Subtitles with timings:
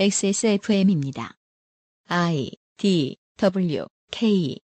[0.00, 1.36] XSFM입니다.
[2.08, 4.58] I D W K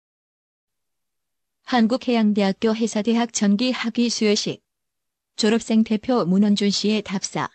[1.65, 4.63] 한국해양대학교 해사대학 전기 학위 수여식
[5.37, 7.49] 졸업생 대표 문원준 씨의 답사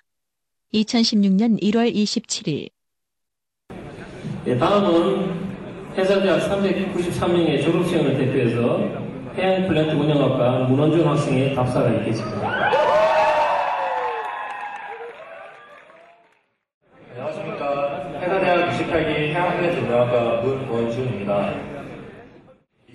[0.74, 2.70] 2016년 1월 27일
[4.48, 8.80] 예, 다음은 해사대학 393명의 졸업생을 대표해서
[9.36, 12.72] 해양 플랜트 운영학과 문원준 학생의 답사가 있겠습니다.
[17.12, 18.20] 안녕하십니까.
[18.20, 21.54] 해사대학 28기 해양플랜트 운영학과 문원준입니다.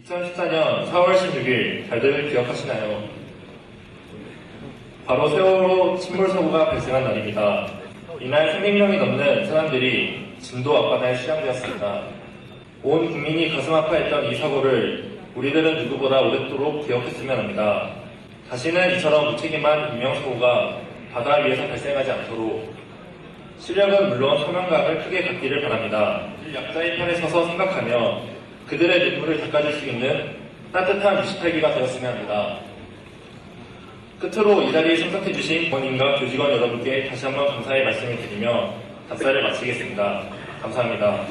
[0.04, 3.04] 2014년 4월 16일 잘들 기억하시나요?
[5.06, 7.66] 바로 세월호 침몰 사고가 발생한 날입니다.
[8.20, 12.02] 이날 300명이 넘는 사람들이 진도 앞바다에 수장되었습니다.
[12.82, 17.90] 온 국민이 가슴 아파했던 이 사고를 우리들은 누구보다 오랫도록 기억했으면 합니다.
[18.50, 20.80] 다시는 이처럼 무책임한 인명사고가
[21.14, 22.74] 바다 위에서 발생하지 않도록
[23.59, 26.26] 실력은 물론 소명감을 크게 갖기를 바랍니다.
[26.54, 28.34] 약자의 편에 서서 생각하며
[28.68, 30.37] 그들의 눈물을 닦아줄 수 있는
[30.73, 32.59] 따뜻한 28기가 되었으면 합니다.
[34.20, 38.74] 끝으로 이 자리에 참석해주신 본인과 교직원 여러분께 다시 한번 감사의 말씀을 드리며
[39.09, 40.23] 답사를 마치겠습니다.
[40.62, 41.26] 감사합니다.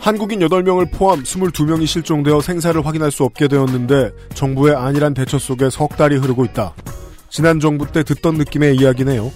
[0.00, 5.96] 한국인 8명을 포함 22명이 실종되어 생사를 확인할 수 없게 되었는데 정부의 안일한 대처 속에 석
[5.96, 6.74] 달이 흐르고 있다.
[7.28, 9.30] 지난 정부 때 듣던 느낌의 이야기네요.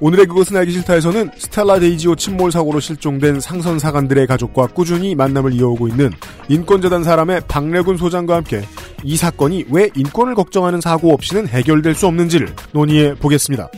[0.00, 5.88] 오늘의 그것은 알기 싫다에서는 스텔라 데이지호 침몰 사고로 실종된 상선 사관들의 가족과 꾸준히 만남을 이어오고
[5.88, 6.10] 있는
[6.48, 8.62] 인권재단 사람의 박래군 소장과 함께
[9.04, 13.68] 이 사건이 왜 인권을 걱정하는 사고 없이는 해결될 수 없는지를 논의해 보겠습니다.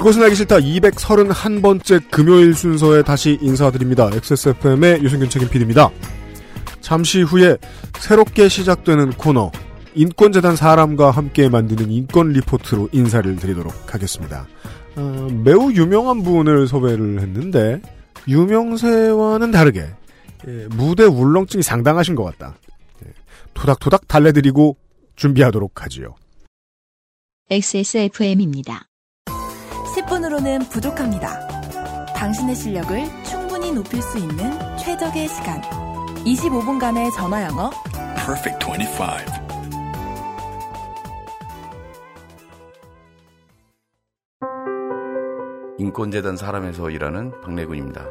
[0.00, 4.08] 그것은 알기 싫다 231번째 금요일 순서에 다시 인사드립니다.
[4.10, 5.90] XSFM의 유승균 책임 PD입니다.
[6.80, 7.58] 잠시 후에
[7.98, 9.52] 새롭게 시작되는 코너
[9.94, 14.48] 인권재단 사람과 함께 만드는 인권 리포트로 인사를 드리도록 하겠습니다.
[14.96, 17.82] 어, 매우 유명한 분을 섭외를 했는데
[18.26, 19.86] 유명세와는 다르게
[20.48, 22.56] 예, 무대 울렁증이 상당하신 것 같다.
[23.04, 23.12] 예,
[23.52, 24.78] 토닥토닥 달래드리고
[25.16, 26.14] 준비하도록 하지요.
[27.50, 28.89] XSFM입니다.
[30.10, 31.46] 10분으로는 부족합니다.
[32.16, 35.60] 당신의 실력을 충분히 높일 수 있는 최적의 시간.
[36.24, 37.70] 25분간의 전화 영어.
[38.16, 39.04] Perfect 25.
[45.78, 48.04] 인권재단 사람에서 일하는 박래군입니다.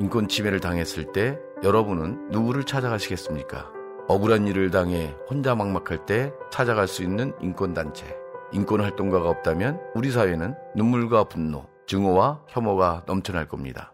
[0.00, 3.70] 인권 침해를 당했을 때 여러분은 누구를 찾아가시겠습니까?
[4.08, 8.23] 억울한 일을 당해 혼자 막막할 때 찾아갈 수 있는 인권단체.
[8.54, 13.92] 인권 활동가가 없다면 우리 사회는 눈물과 분노, 증오와 혐오가 넘쳐날 겁니다.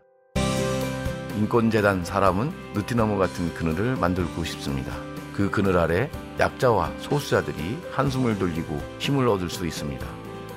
[1.38, 4.92] 인권재단 사람은 느티나무 같은 그늘을 만들고 싶습니다.
[5.32, 10.06] 그 그늘 아래 약자와 소수자들이 한숨을 돌리고 힘을 얻을 수 있습니다.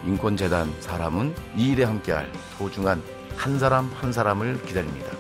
[0.05, 3.01] 인권재단 사람은 이 일에 함께할 소중한
[3.37, 5.11] 한 사람 한 사람을 기다립니다.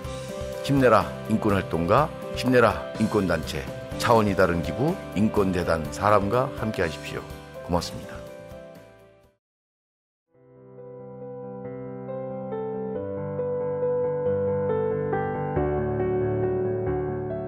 [0.65, 3.65] 힘내라 인권활동가, 힘내라 인권단체,
[3.97, 7.21] 차원이 다른 기부 인권재단 사람과 함께 하십시오.
[7.63, 8.12] 고맙습니다.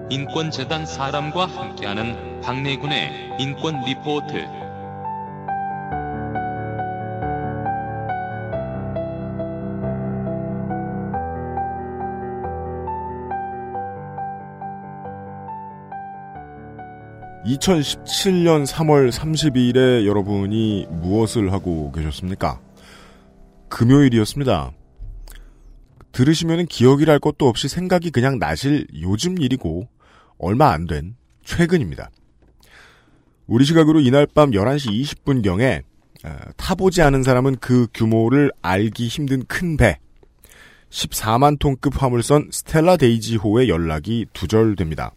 [0.08, 4.34] 인권재단 사람과 함께하는 박래군의 인권 리포트.
[17.46, 22.60] (2017년 3월 30일에) 여러분이 무엇을 하고 계셨습니까?
[23.68, 24.70] 금요일이었습니다.
[26.12, 29.88] 들으시면 기억이랄 것도 없이 생각이 그냥 나실 요즘 일이고
[30.38, 32.10] 얼마 안 된 최근입니다.
[33.46, 35.82] 우리 시각으로 이날 밤 11시 20분경에
[36.56, 39.98] 타보지 않은 사람은 그 규모를 알기 힘든 큰 배,
[40.90, 45.12] 14만 톤급 화물선 스텔라 데이지호의 연락이 두절됩니다.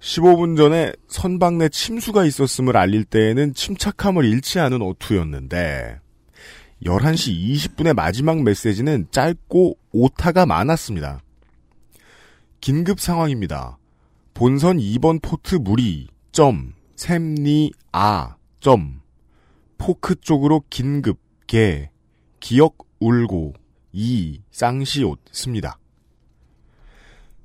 [0.00, 5.98] 15분 전에 선박 내 침수가 있었음을 알릴 때에는 침착함을 잃지 않은 오투였는데
[6.84, 11.20] 11시 20분의 마지막 메시지는 짧고 오타가 많았습니다.
[12.60, 13.78] 긴급 상황입니다.
[14.34, 19.00] 본선 2번 포트 무리, 점, 샘니, 아, 점,
[19.78, 21.90] 포크 쪽으로 긴급, 개,
[22.40, 23.52] 기억 울고,
[23.92, 25.78] 이, 쌍시옷, 씁니다.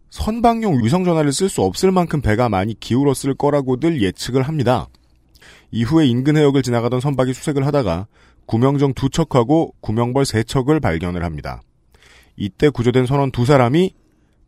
[0.09, 4.87] 선박용 위성 전화를 쓸 수 없을 만큼 배가 많이 기울었을 거라고들 예측을 합니다.
[5.71, 8.07] 이후에 인근 해역을 지나가던 선박이 수색을 하다가
[8.45, 11.61] 구명정 두 척하고 구명벌 세 척을 발견을 합니다.
[12.37, 13.93] 이때 구조된 선원 두 사람이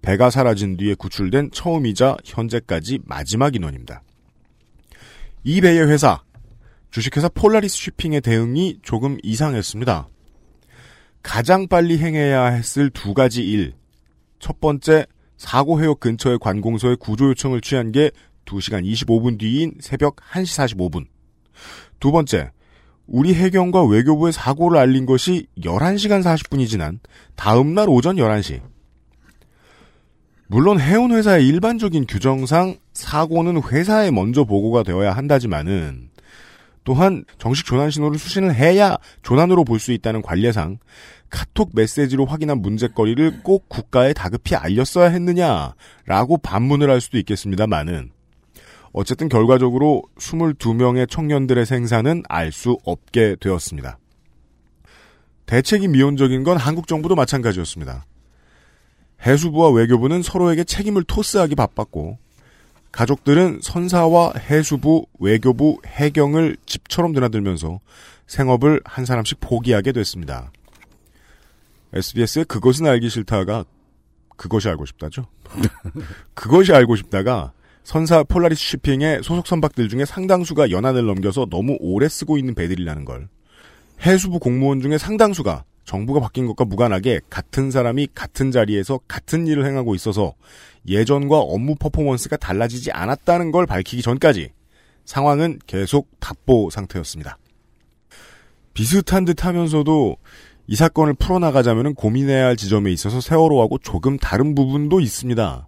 [0.01, 4.01] 배가 사라진 뒤에 구출된 처음이자 현재까지 마지막 인원입니다.
[5.43, 6.21] 이 배의 회사,
[6.91, 10.07] 주식회사 폴라리스 쉬핑의 대응이 조금 이상했습니다.
[11.21, 13.73] 가장 빨리 행해야 했을 두 가지 일.
[14.39, 15.05] 첫 번째,
[15.37, 18.11] 사고 해역 근처의 관공서에 구조 요청을 취한 게
[18.45, 21.05] 2시간 25분 뒤인 새벽 1시 45분.
[21.99, 22.51] 두 번째,
[23.05, 26.99] 우리 해경과 외교부의 사고를 알린 것이 11시간 40분이 지난
[27.35, 28.61] 다음 날 오전 11시.
[30.51, 36.09] 물론 해운 회사의 일반적인 규정상 사고는 회사에 먼저 보고가 되어야 한다지만은
[36.83, 40.79] 또한 정식 조난 신호를 수신을 해야 조난으로 볼 수 있다는 관례상
[41.29, 48.09] 카톡 메시지로 확인한 문제거리를 꼭 국가에 다급히 알렸어야 했느냐라고 반문을 할 수도 있겠습니다만은
[48.91, 53.99] 어쨌든 결과적으로 22명의 청년들의 생사는 알 수 없게 되었습니다.
[55.45, 58.05] 대책이 미온적인 건 한국 정부도 마찬가지였습니다.
[59.25, 62.17] 해수부와 외교부는 서로에게 책임을 토스하기 바빴고
[62.91, 67.79] 가족들은 선사와 해수부, 외교부, 해경을 집처럼 드나들면서
[68.27, 70.51] 생업을 한 사람씩 포기하게 됐습니다.
[71.93, 73.65] SBS의 그것은 알기 싫다가
[74.37, 75.25] 그것이 알고 싶다죠.
[76.33, 77.51] 그것이 알고 싶다가
[77.83, 83.27] 선사 폴라리스 쉬핑의 소속 선박들 중에 상당수가 연한을 넘겨서 너무 오래 쓰고 있는 배들이라는 걸
[84.05, 89.95] 해수부 공무원 중에 상당수가 정부가 바뀐 것과 무관하게 같은 사람이 같은 자리에서 같은 일을 행하고
[89.95, 90.35] 있어서
[90.87, 94.51] 예전과 업무 퍼포먼스가 달라지지 않았다는 걸 밝히기 전까지
[95.05, 97.39] 상황은 계속 답보 상태였습니다.
[98.75, 100.17] 비슷한 듯 하면서도
[100.67, 105.67] 이 사건을 풀어나가자면 고민해야 할 지점에 있어서 세월호하고 조금 다른 부분도 있습니다.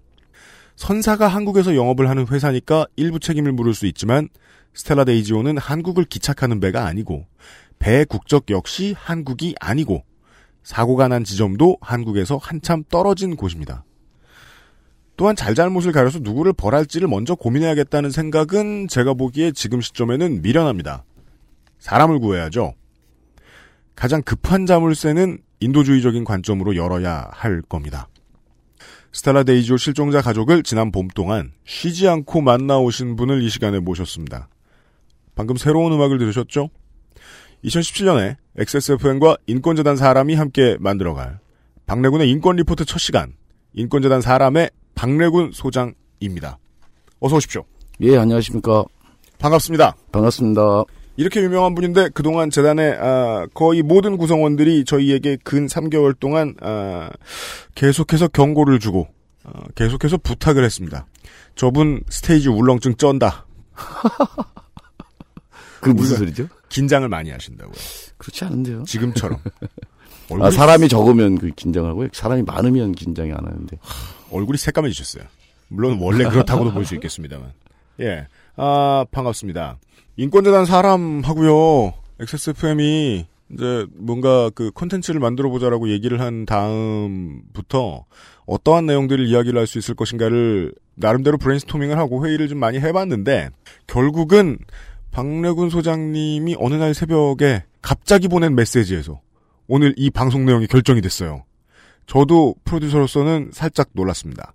[0.76, 4.30] 선사가 한국에서 영업을 하는 회사니까 일부 책임을 물을 수 있지만
[4.76, 7.26] 스텔라 데이지오는 한국을 기착하는 배가 아니고
[7.80, 10.04] 배 국적 역시 한국이 아니고
[10.64, 13.84] 사고가 난 지점도 한국에서 한참 떨어진 곳입니다.
[15.18, 21.04] 또한 잘잘못을 가려서 누구를 벌할지를 먼저 고민해야겠다는 생각은 제가 보기에 지금 시점에는 미련합니다.
[21.80, 22.74] 사람을 구해야죠.
[23.96, 28.08] 가장 급한 자물쇠는 인도주의적인 관점으로 열어야 할 겁니다.
[29.14, 34.48] 스텔라 데이지호 실종자 가족을 지난 봄 동안 쉬지 않고 만나오신 분을 이 시간에 모셨습니다.
[35.36, 36.70] 방금 새로운 음악을 들으셨죠?
[37.64, 41.40] 2017년에 XSFM과 인권재단 사람이 함께 만들어갈
[41.86, 43.34] 박래군의 인권 리포트 첫 시간
[43.74, 46.58] 인권재단 사람의 박래군 소장입니다.
[47.20, 47.64] 어서 오십시오.
[48.02, 48.84] 예, 안녕하십니까.
[49.40, 49.96] 반갑습니다.
[50.12, 50.84] 반갑습니다.
[51.18, 57.10] 이렇게 유명한 분인데 그동안 재단의 아, 거의 모든 구성원들이 저희에게 근 3개월 동안 아,
[57.76, 59.08] 계속해서 경고를 주고
[59.44, 61.06] 아, 계속해서 부탁을 했습니다.
[61.56, 63.46] 저분 스테이지 울렁증 쩐다.
[65.82, 66.48] 그 무슨 소리죠?
[66.72, 67.76] 긴장을 많이 하신다고요.
[68.18, 68.84] 그렇지 않은데요.
[68.86, 69.40] 지금처럼.
[70.42, 72.10] 아, 사람이 적으면 그 긴장하고요.
[72.14, 73.78] 사람이 많으면 긴장이 안 하는데.
[74.32, 75.24] 얼굴이 새까매지셨어요.
[75.68, 77.52] 물론 원래 그렇다고도 볼 수 있겠습니다만.
[78.00, 78.28] 예.
[78.56, 79.78] 아, 반갑습니다.
[80.16, 81.94] 인권재단 사람하고요.
[82.22, 88.06] XSFM이 이제 뭔가 그 콘텐츠를 만들어 보자라고 얘기를 한 다음부터
[88.46, 93.50] 어떠한 내용들을 이야기를 할 수 있을 것인가를 나름대로 브레인스토밍을 하고 회의를 좀 많이 해봤는데
[93.88, 94.58] 결국은
[95.12, 99.22] 박래군 소장님이 어느 날 새벽에 갑자기 보낸 메시지에서
[99.68, 101.44] 오늘 이 방송 내용이 결정이 됐어요.
[102.08, 104.54] 저도 프로듀서로서는 살짝 놀랐습니다.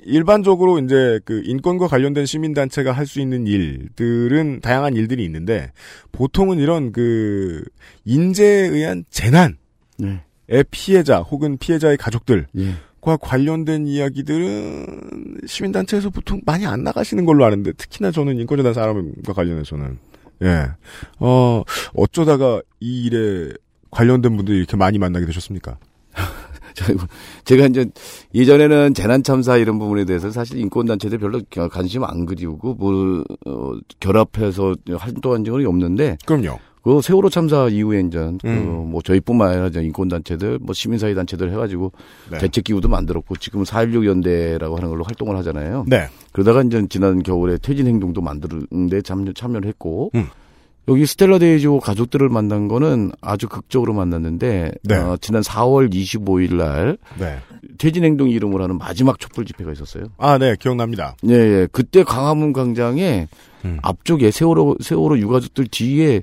[0.00, 5.72] 일반적으로 이제 그 인권과 관련된 시민단체가 할 수 있는 일들은 다양한 일들이 있는데
[6.12, 7.64] 보통은 이런 그
[8.04, 9.56] 인재에 의한 재난의
[9.98, 10.22] 네.
[10.70, 12.74] 피해자 혹은 피해자의 가족들 예.
[13.06, 20.00] 과 관련된 이야기들은 시민단체에서 보통 많이 안 나가시는 걸로 아는데 특히나 저는 인권재단 사람과 관련해서는
[20.42, 20.66] 예.
[21.20, 21.62] 어,
[21.94, 23.52] 어쩌다가 이 일에
[23.92, 25.78] 관련된 분들이 이렇게 많이 만나게 되셨습니까?
[27.44, 27.86] 제가 이제
[28.34, 33.78] 예전에는 재난 참사 이런 부분에 대해서 사실 인권 단체들 별로 관심 안 그리우고 뭐 어,
[34.00, 36.58] 결합해서 활동한 적은 없는데 그럼요.
[36.86, 38.38] 그 세월호 참사 이후에 이제 음.
[38.38, 41.90] 그뭐 저희뿐만 아니라 이제 인권 단체들 뭐 시민사회 단체들 해가지고
[42.30, 42.38] 네.
[42.38, 45.86] 대책 기구도 만들었고 지금 4.16 연대라고 하는 걸로 활동을 하잖아요.
[45.88, 46.06] 네.
[46.30, 50.28] 그러다가 이제 지난 겨울에 퇴진 행동도 만드는데 참여, 참여를 했고 음.
[50.86, 54.94] 여기 스텔라 데이지호 가족들을 만난 거는 아주 극적으로 만났는데 네.
[54.94, 57.38] 어, 지난 4월 25일 날 네.
[57.78, 60.04] 퇴진 행동 이름으로 하는 마지막 촛불 집회가 있었어요.
[60.18, 60.54] 아, 네.
[60.56, 61.16] 기억납니다.
[61.26, 61.68] 예, 예.
[61.72, 63.26] 그때 광화문 광장에
[63.64, 63.80] 음.
[63.82, 66.22] 앞쪽에 세월호 세월호 유가족들 뒤에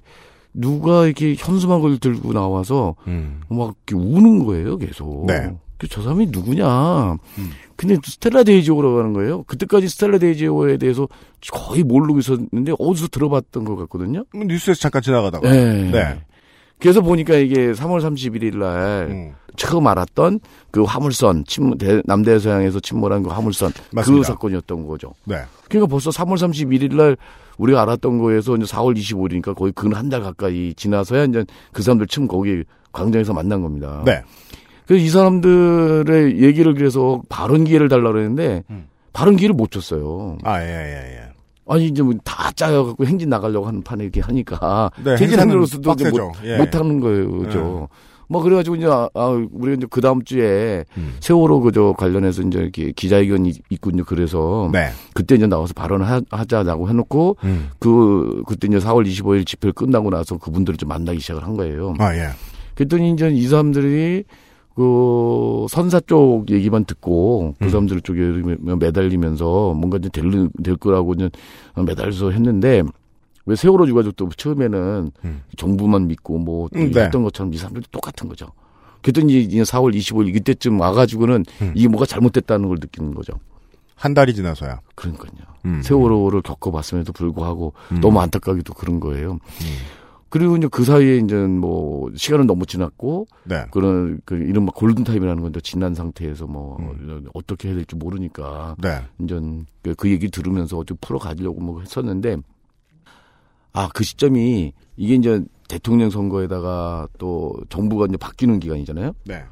[0.54, 3.42] 누가 이렇게 현수막을 들고 나와서 음.
[3.50, 5.26] 막 우는 거예요, 계속.
[5.28, 5.52] 네.
[5.78, 7.18] 그저 사람이 누구냐.
[7.76, 9.44] 근데 스텔라 데이지호라고 하는 거예요.
[9.44, 11.08] 그때까지 스텔라 데이지호에 대해서
[11.52, 14.24] 거의 모르고 있었는데 어디서 들어봤던 것 같거든요.
[14.34, 15.50] 뭐 뉴스에서 잠깐 지나가다가.
[15.52, 15.92] 네.
[15.92, 16.22] 네.
[16.80, 19.34] 그래서 보니까 이게 3월 31일 날 음.
[19.56, 20.40] 처음 알았던
[20.72, 21.44] 그 화물선
[21.78, 24.22] 대- 남대서양에서 침몰한 그 화물선 맞습니다.
[24.28, 25.14] 그 사건이었던 거죠.
[25.26, 25.38] 네.
[25.80, 27.18] 그러니까 벌써 3월 31일 날
[27.58, 32.08] 우리가 알았던 거에서 이제 4월 25일이니까 거의 근 한 달 가까이 지나서야 이제 그 사람들
[32.08, 34.02] 처음 거기 광장에서 만난 겁니다.
[34.06, 34.22] 네.
[34.86, 38.88] 그래서 이 사람들의 얘기를 그래서 발언 기회를 달라고 그랬는데 음.
[39.14, 40.38] 발언 기회를 못 줬어요.
[40.44, 41.24] 아, 예, 예, 예.
[41.68, 45.16] 아니 이제 뭐 다 짜여갖고 행진 나가려고 하는 판에 이렇게 하니까 네,
[45.82, 46.26] 빡세죠.
[46.28, 46.58] 못, 예.
[46.58, 47.88] 못 하는 거예요, 그죠.
[48.34, 51.16] 뭐 그래가지고 이제 아, 아, 우리가 이제 그 다음 주에 음.
[51.20, 54.04] 세월호 그저 관련해서 이제 이렇게 기자회견이 있군요.
[54.06, 54.90] 그래서 네.
[55.14, 57.70] 그때 이제 나와서 발언하자라고 해놓고 음.
[57.78, 61.94] 그 그때 이제 4월 25일 집회 끝나고 나서 그분들을 좀 만나기 시작을 한 거예요.
[62.00, 62.30] 아, 예.
[62.74, 64.24] 그랬더니 이제 이 사람들이
[64.76, 67.70] 그 선사 쪽 얘기만 듣고 그 음.
[67.70, 68.32] 사람들 쪽에
[68.80, 71.30] 매달리면서 뭔가 이제 될, 될 거라고 이제
[71.76, 72.82] 매달려서 했는데
[73.46, 75.42] 왜 세월호 유가족도 처음에는 음.
[75.58, 77.04] 정부만 믿고 뭐 음, 네.
[77.06, 78.48] 했던 것처럼 이 사람들도 똑같은 거죠.
[79.02, 81.74] 그랬더니 이제 4월 25일 이때쯤 와가지고는 음.
[81.76, 83.34] 이게 뭐가 잘못됐다는 걸 느끼는 거죠.
[83.96, 84.80] 한 달이 지나서야.
[84.96, 85.32] 그러니까요.
[85.66, 85.82] 음.
[85.84, 88.00] 세월호를 겪어봤음에도 불구하고 음.
[88.02, 89.34] 너무 안타까기도 그런 거예요.
[89.34, 89.40] 음.
[90.30, 93.66] 그리고 이제 그 사이에 이제 뭐 시간은 너무 지났고 네.
[93.70, 97.28] 그런 그 이른바 골든 타임이라는 건데 지난 상태에서 뭐 음.
[97.36, 99.02] 어떻게 해야 될지 모르니까 네.
[99.22, 99.40] 이제
[99.84, 102.38] 그- 그 얘기 들으면서 어떻게 풀어 가려고 뭐 했었는데
[103.74, 109.14] 아 그 시점이 이게 이제 대통령 선거에다가 또 정부가 이제 바뀌는 기간이잖아요.
[109.26, 109.44] 네.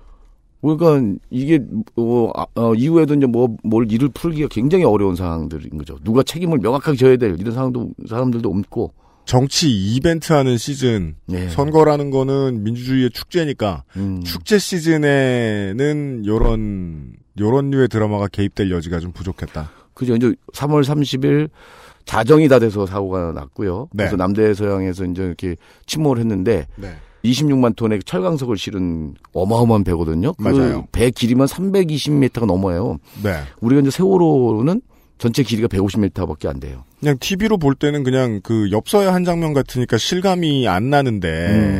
[0.62, 1.60] 그러니까 이게
[1.96, 5.98] 어, 아, 어, 이후에도 이제 뭐 뭘 일을 풀기가 굉장히 어려운 상황들인 거죠.
[6.04, 8.94] 누가 책임을 명확하게 져야 될 이런 상황도 사람들도 없고.
[9.26, 11.16] 정치 이벤트 하는 시즌.
[11.26, 11.48] 네.
[11.50, 14.22] 선거라는 거는 민주주의의 축제니까 음.
[14.24, 19.72] 축제 시즌에는 요런 요런 류의 드라마가 개입될 여지가 좀 부족했다.
[19.94, 20.16] 그죠.
[20.16, 21.50] 이제 3월 30일
[22.06, 23.90] 자정이 다 돼서 사고가 났고요.
[23.94, 24.04] 네.
[24.04, 25.56] 그래서 남대 서양에서 이제 이렇게
[25.86, 26.96] 침몰을 했는데 네.
[27.24, 30.34] 26만 톤의 철강석을 실은 어마어마한 배거든요.
[30.34, 30.88] 그 맞아요.
[30.92, 32.98] 배 길이만 320m가 넘어요.
[33.24, 33.36] 네.
[33.62, 34.82] 우리가 이제 세월호는
[35.22, 36.84] 전체 길이가 150m밖에 안 돼요.
[37.00, 41.28] 그냥 TV로 볼 때는 그냥 그 엽서의 한 장면 같으니까 실감이 안 나는데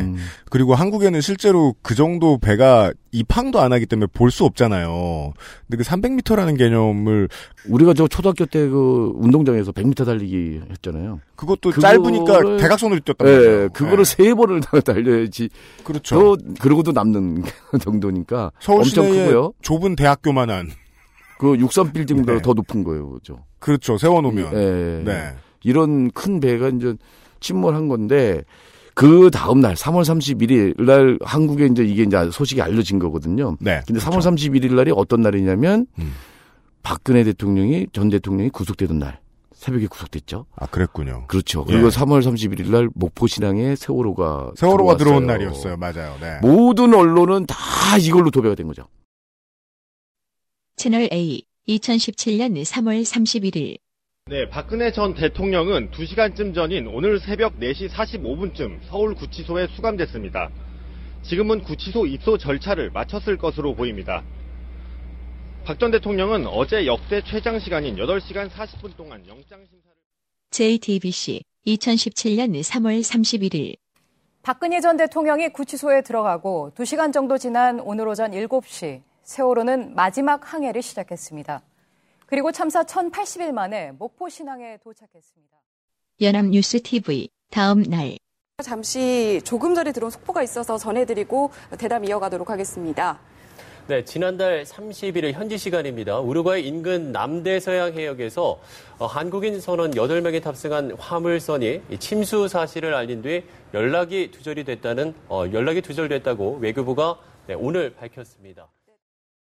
[0.04, 0.16] 음.
[0.48, 5.32] 그리고 한국에는 실제로 그 정도 배가 입항도 안 하기 때문에 볼 수 없잖아요.
[5.68, 7.28] 근데 그 300m라는 개념을
[7.68, 11.18] 우리가 저 초등학교 때 그 운동장에서 100m 달리기 했잖아요.
[11.34, 13.68] 그것도 그거를- 짧으니까 대각선으로 뛰었단 예, 말이에요.
[13.70, 14.16] 그거를 네.
[14.24, 15.48] 세 번을 달려야지.
[15.82, 16.14] 그렇죠.
[16.16, 17.42] 또 그러고도 남는
[17.82, 19.52] 정도니까 서울 엄청 크고요.
[19.62, 20.70] 좁은 대학교만한
[21.42, 22.42] 그63 빌딩보다 네.
[22.42, 23.44] 더 높은 거예요, 그죠?
[23.58, 23.98] 그렇죠.
[23.98, 25.02] 세워놓으면 예.
[25.04, 25.34] 네.
[25.64, 26.94] 이런 큰 배가 이제
[27.40, 28.42] 침몰한 건데
[28.94, 33.56] 그 다음 날 3월 31일 날 한국에 이제 이게 이제 소식이 알려진 거거든요.
[33.60, 33.80] 네.
[33.86, 34.10] 근데 그렇죠.
[34.10, 36.12] 3월 31일 날이 어떤 날이냐면 음.
[36.82, 39.20] 박근혜 대통령이 전 대통령이 구속되던 날
[39.54, 40.46] 새벽에 구속됐죠.
[40.56, 41.24] 아 그랬군요.
[41.28, 41.64] 그렇죠.
[41.68, 41.72] 예.
[41.72, 45.76] 그리고 3월 31일 날 목포 신항에 세월호가 세월호가 들어온 들어왔어요.
[45.76, 45.76] 날이었어요.
[45.76, 46.16] 맞아요.
[46.20, 46.38] 네.
[46.42, 47.56] 모든 언론은 다
[47.98, 48.84] 이걸로 도배가 된 거죠.
[50.76, 53.78] 채널 A 2017년 3월 31일
[54.26, 60.50] 네, 박근혜 전 대통령은 2시간쯤 전인 오늘 새벽 4시 45분쯤 서울 구치소에 수감됐습니다.
[61.22, 64.22] 지금은 구치소 입소 절차를 마쳤을 것으로 보입니다.
[65.64, 69.96] 박 전 대통령은 어제 역대 최장 시간인 8시간 40분 동안 영장 심사를
[70.50, 73.76] JTBC 2017년 3월 31일
[74.42, 81.62] 박근혜 전 대통령이 구치소에 들어가고 2시간 정도 지난 오늘 오전 7시 세월호는 마지막 항해를 시작했습니다.
[82.26, 85.56] 그리고 참사 1080일 만에 목포 신항에 도착했습니다.
[86.20, 88.18] 연합뉴스 TV 다음 날
[88.62, 93.18] 잠시 조금 전에 들어온 속보가 있어서 전해드리고 대담 이어가도록 하겠습니다.
[93.88, 96.20] 네, 지난달 31일 현지 시간입니다.
[96.20, 98.60] 우루과이 인근 남대서양 해역에서
[98.98, 105.46] 어, 한국인 선원 8명이 탑승한 화물선이 이 침수 사실을 알린 뒤 연락이 두절이 됐다는 어,
[105.52, 108.68] 연락이 두절됐다고 외교부가 네, 오늘 밝혔습니다.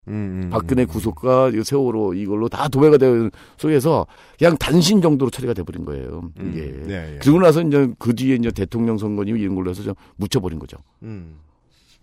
[0.08, 0.88] 음, 음, 박근혜 음.
[0.88, 4.06] 구속과 이 세월호 이걸로 다 도배가 된 속에서
[4.38, 6.30] 그냥 단신 정도로 처리가 돼버린 거예요.
[6.40, 6.72] 음, 이게.
[6.86, 7.20] 네, 예.
[7.22, 10.78] 그리고 나서 이제 그 뒤에 이제 대통령 선거니 이런 걸로 해서 좀 묻혀버린 거죠.
[11.04, 11.36] 음,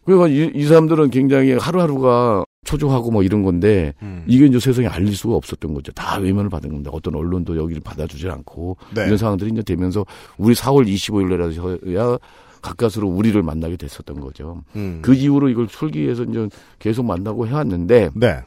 [0.04, 4.25] 그러니까 이, 이 사람들은 굉장히 하루하루가 초조하고 뭐 이런 건데 음.
[4.26, 5.92] 이게 이제 세상에 알릴 수가 없었던 거죠.
[5.92, 9.04] 다 외면을 받은 건데 어떤 언론도 여기를 받아주지 않고 네.
[9.06, 10.06] 이런 상황들이 이제 되면서
[10.38, 12.21] 우리 4월 25일날에서야
[12.62, 14.62] 가까스로 우리를 만나게 됐었던 거죠.
[14.76, 15.00] 음.
[15.02, 18.40] 그 이후로 이걸 풀기 위해서 이제 계속 만나고 해왔는데 네.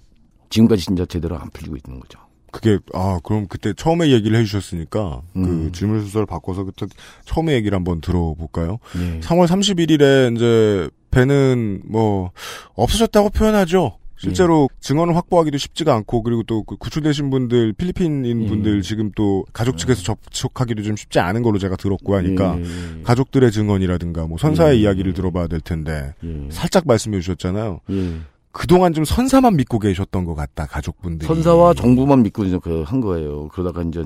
[0.49, 2.19] 지금까지 진짜 제대로 안 풀리고 있는 거죠.
[2.51, 5.71] 그게 아 그럼 그때 처음에 얘기를 해주셨으니까 그 음.
[5.73, 6.85] 질문 순서를 바꿔서 그때
[7.25, 8.79] 처음에 얘기를 한번 들어볼까요?
[8.97, 9.19] 예.
[9.19, 12.31] 3월 31일에 이제 배는 뭐
[12.75, 13.97] 없어졌다고 표현하죠.
[14.17, 19.77] 실제로 증언을 확보하기도 쉽지가 않고 그리고 또 그 구출되신 분들 필리핀인 분들 지금 또 가족
[19.77, 23.03] 측에서 접촉하기도 좀 쉽지 않은 걸로 제가 들었고 하니까 예, 예.
[23.03, 24.81] 가족들의 증언이라든가 뭐 선사의 예.
[24.81, 26.47] 이야기를 들어봐야 될 텐데 예.
[26.49, 27.81] 살짝 말씀해 주셨잖아요.
[27.91, 28.13] 예.
[28.51, 31.27] 그동안 좀 선사만 믿고 계셨던 것 같다 가족분들이.
[31.27, 33.49] 선사와 정부만 믿고 이제 그한 거예요.
[33.49, 34.03] 그러다가 이제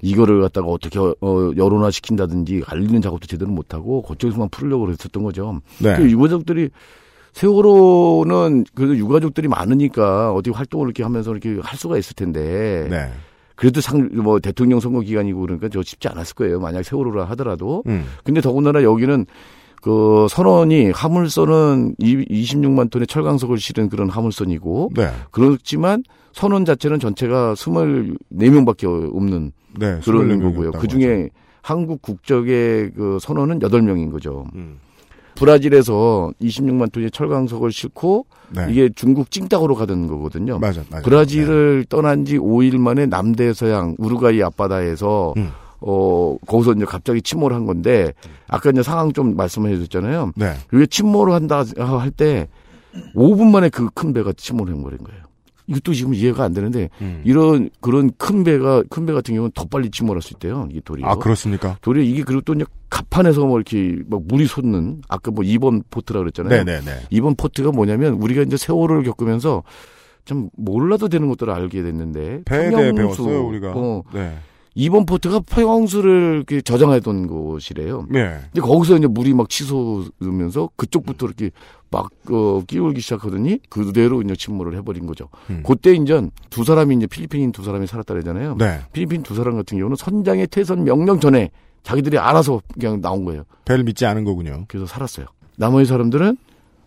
[0.00, 1.14] 이거를 갖다가 어떻게 어,
[1.54, 5.60] 여론화 시킨다든지 알리는 작업도 제대로 못 하고 그쪽에서만 풀으려고 그랬었던 거죠.
[5.82, 5.96] 네.
[5.96, 6.70] 그 유가족들이
[7.40, 12.86] 세월호는 그래도 유가족들이 많으니까 어디 활동을 이렇게 하면서 이렇게 할 수가 있을 텐데.
[12.90, 13.10] 네.
[13.56, 16.60] 그래도 상, 뭐 대통령 선거 기간이고 그러니까 저 쉽지 않았을 거예요.
[16.60, 17.82] 만약 세월호라 하더라도.
[17.86, 18.04] 음.
[18.24, 19.24] 근데 더군다나 여기는
[19.82, 25.08] 그 선원이 화물선은 이- 26만 톤의 철강석을 실은 그런 화물선이고 네.
[25.30, 30.70] 그렇지만 선원 자체는 전체가 24명밖에 없는 네, 그런 24 거고요.
[30.72, 31.30] 그 중에
[31.62, 34.46] 한국 국적의 그 선원은 8명인 거죠.
[34.54, 34.78] 음.
[35.40, 38.66] 브라질에서 26만 톤의 철강석을 싣고 네.
[38.70, 40.58] 이게 중국 찡따구로 가던 거거든요.
[40.58, 41.02] 맞아, 맞아.
[41.02, 45.50] 브라질을 떠난 지 5일 만에 남대서양 우루과이 앞바다에서 음.
[45.80, 48.12] 어 거기서 이제 갑자기 침몰을 한 건데
[48.48, 50.32] 아까 이제 상황 좀 말씀해 주셨잖아요.
[50.36, 50.52] 네.
[50.72, 52.48] 이게 침몰을 한다 할 때
[53.14, 55.22] 5분 만에 그 큰 배가 침몰해 버린 거예요.
[55.70, 57.22] 이것도 지금 이해가 안 되는데 음.
[57.24, 60.66] 이런 그런 큰 배가 큰 배 같은 경우는 더 빨리 침몰할 수 있대요.
[60.70, 61.06] 이게 도리어.
[61.06, 61.78] 아 그렇습니까?
[61.80, 66.20] 도리어 이게 그리고 또 이제 갑판에서 뭐 이렇게 막 물이 솟는 아까 뭐 2번 포트라
[66.20, 66.64] 그랬잖아요.
[66.64, 66.90] 네네네.
[67.12, 69.62] 2번 포트가 뭐냐면 우리가 이제 세월호를 겪으면서
[70.24, 73.72] 좀 몰라도 되는 것들을 알게 됐는데 배에 대해 평영수, 배웠어요 우리가.
[73.74, 74.36] 어, 네.
[74.76, 78.06] 2번 포트가 이렇게 저장하던 곳이래요.
[78.08, 78.38] 네.
[78.52, 81.50] 근데 거기서 이제 물이 막 치솟으면서 그쪽부터 이렇게
[81.90, 85.28] 막 어, 끼울기 시작하더니 그대로 이제 침몰을 해버린 거죠.
[85.50, 85.62] 음.
[85.66, 88.56] 그때 이제 두 사람이 이제 필리핀인 두 사람이 살았다 그러잖아요.
[88.58, 88.80] 네.
[88.92, 91.50] 필리핀 두 사람 같은 경우는 선장의 퇴선 명령 전에
[91.82, 93.44] 자기들이 알아서 그냥 나온 거예요.
[93.64, 94.64] 배를 믿지 않은 거군요.
[94.68, 95.26] 그래서 살았어요.
[95.56, 96.36] 나머지 사람들은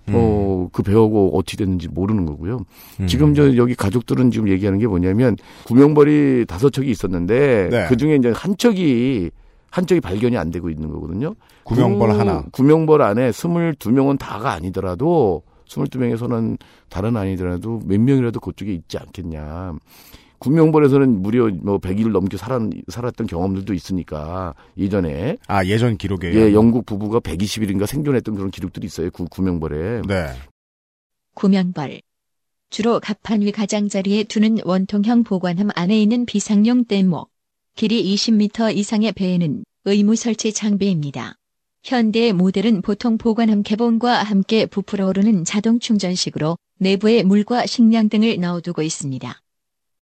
[0.09, 0.13] 음.
[0.15, 2.65] 어, 그 배하고 어떻게 됐는지 모르는 거고요.
[2.99, 3.07] 음.
[3.07, 7.85] 지금 저 여기 가족들은 지금 얘기하는 게 뭐냐면 구명벌이 다섯 척이 있었는데 네.
[7.87, 9.31] 그 중에 이제 한 척이
[9.69, 11.33] 한 척이 발견이 안 되고 있는 거거든요.
[11.63, 12.43] 구명벌 그 하나.
[12.51, 16.57] 구명벌 안에 22명은 다가 아니더라도 22명에서는
[16.89, 19.73] 다른 아니더라도 몇 명이라도 그쪽에 있지 않겠냐.
[20.43, 26.33] 구명벌에서는 무려 뭐 100일 넘게 살았, 살았던 경험들도 있으니까 예전에 아 예전 기록에.
[26.33, 29.09] 예, 영국 부부가 120일인가 생존했던 그런 기록들이 있어요.
[29.09, 30.01] 구, 구명벌에.
[30.05, 30.27] 네.
[31.35, 32.01] 구명벌.
[32.69, 37.29] 주로 갑판 위 가장자리에 두는 원통형 보관함 안에 있는 비상용 뗏목.
[37.75, 41.35] 길이 20m 이상의 배에는 의무 설치 장비입니다.
[41.83, 48.81] 현대의 모델은 보통 보관함 개봉과 함께 부풀어 오르는 자동 충전식으로 내부에 물과 식량 등을 넣어두고
[48.81, 49.42] 있습니다.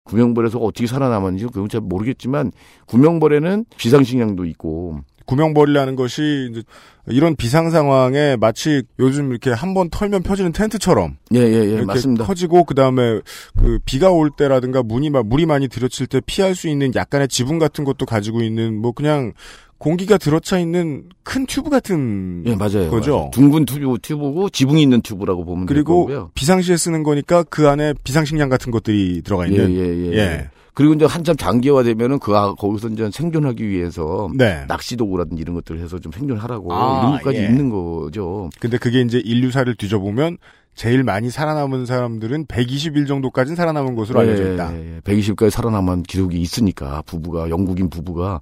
[0.05, 2.51] 구명벌에서 어떻게 살아남았는지 그건 잘 모르겠지만
[2.87, 6.61] 구명벌에는 비상식량도 있고 구명벌이라는 것이 이제
[7.07, 12.25] 이런 비상 상황에 마치 요즘 이렇게 한 번 털면 펴지는 텐트처럼 예예예 이렇게 맞습니다.
[12.25, 13.19] 커지고 그다음에
[13.57, 17.83] 그 비가 올 때라든가 막 물이 많이 들여칠 때 피할 수 있는 약간의 지붕 같은
[17.83, 19.33] 것도 가지고 있는 뭐 그냥
[19.77, 22.89] 공기가 들어차 있는 큰 튜브 같은 예 맞아요.
[22.89, 23.17] 거죠.
[23.17, 23.31] 맞아요.
[23.33, 26.31] 둥근 튜브 튜브고 지붕이 있는 튜브라고 보면 될 그리고 거고요.
[26.33, 30.17] 비상시에 쓰는 거니까 그 안에 비상식량 같은 것들이 들어가 있는 예 예 예.
[30.17, 30.49] 예.
[30.73, 34.65] 그리고 이제 한참 장기화되면은 그 아- 거기서 이제 생존하기 위해서 네.
[34.67, 37.45] 낚시 도구라든지 이런 것들을 해서 좀 생존하라고 아, 이런 것까지 예.
[37.45, 38.49] 있는 거죠.
[38.59, 40.37] 근데 그게 이제 인류사를 뒤져보면
[40.73, 44.73] 제일 많이 살아남은 사람들은 120일 정도까지는 살아남은 것으로 알려져 있다.
[44.77, 48.41] 예, 120까지 살아남은 기록이 있으니까 부부가 영국인 부부가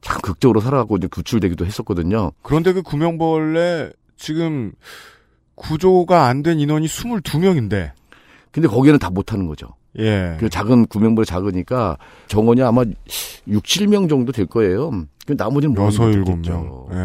[0.00, 2.32] 참 극적으로 살아가고 이제 구출되기도 했었거든요.
[2.42, 4.72] 그런데 그 구명벌레 지금
[5.54, 7.92] 구조가 안 된 인원이 22명인데
[8.50, 9.68] 근데 거기는 다 못하는 거죠.
[9.98, 10.36] 예.
[10.38, 14.90] 그 작은 구명벌 작으니까 정원이 아마 6, 7명 정도 될 거예요.
[15.36, 16.38] 그 나머지는 못 여섯 일곱.
[16.40, 16.86] 명.
[16.92, 17.00] 예, 예,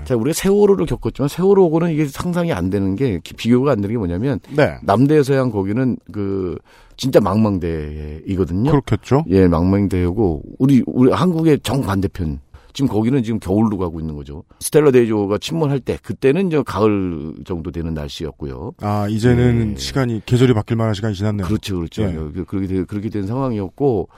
[0.00, 0.04] 예.
[0.04, 4.38] 자, 우리가 세월호를 겪었지만 세월호고는 이게 상상이 안 되는 게 비교가 안 되는 게 뭐냐면
[4.54, 4.76] 네.
[4.82, 6.56] 남대 서양 거기는 그
[6.96, 8.70] 진짜 망망대이거든요.
[8.70, 9.24] 그렇겠죠.
[9.28, 12.40] 예, 망망대고 우리 우리 한국의 정 반대편.
[12.72, 14.44] 지금 거기는 지금 겨울로 가고 있는 거죠.
[14.60, 18.72] 스텔라 데이조가 침몰할 때 그때는 이제 가을 정도 되는 날씨였고요.
[18.82, 19.78] 아 이제는 예.
[19.78, 21.46] 시간이 계절이 바뀔 만한 시간이 지났네요.
[21.46, 22.02] 그렇죠, 그렇죠.
[22.02, 22.12] 예.
[22.12, 24.08] 그- 그렇게 된, 그렇게 된 상황이었고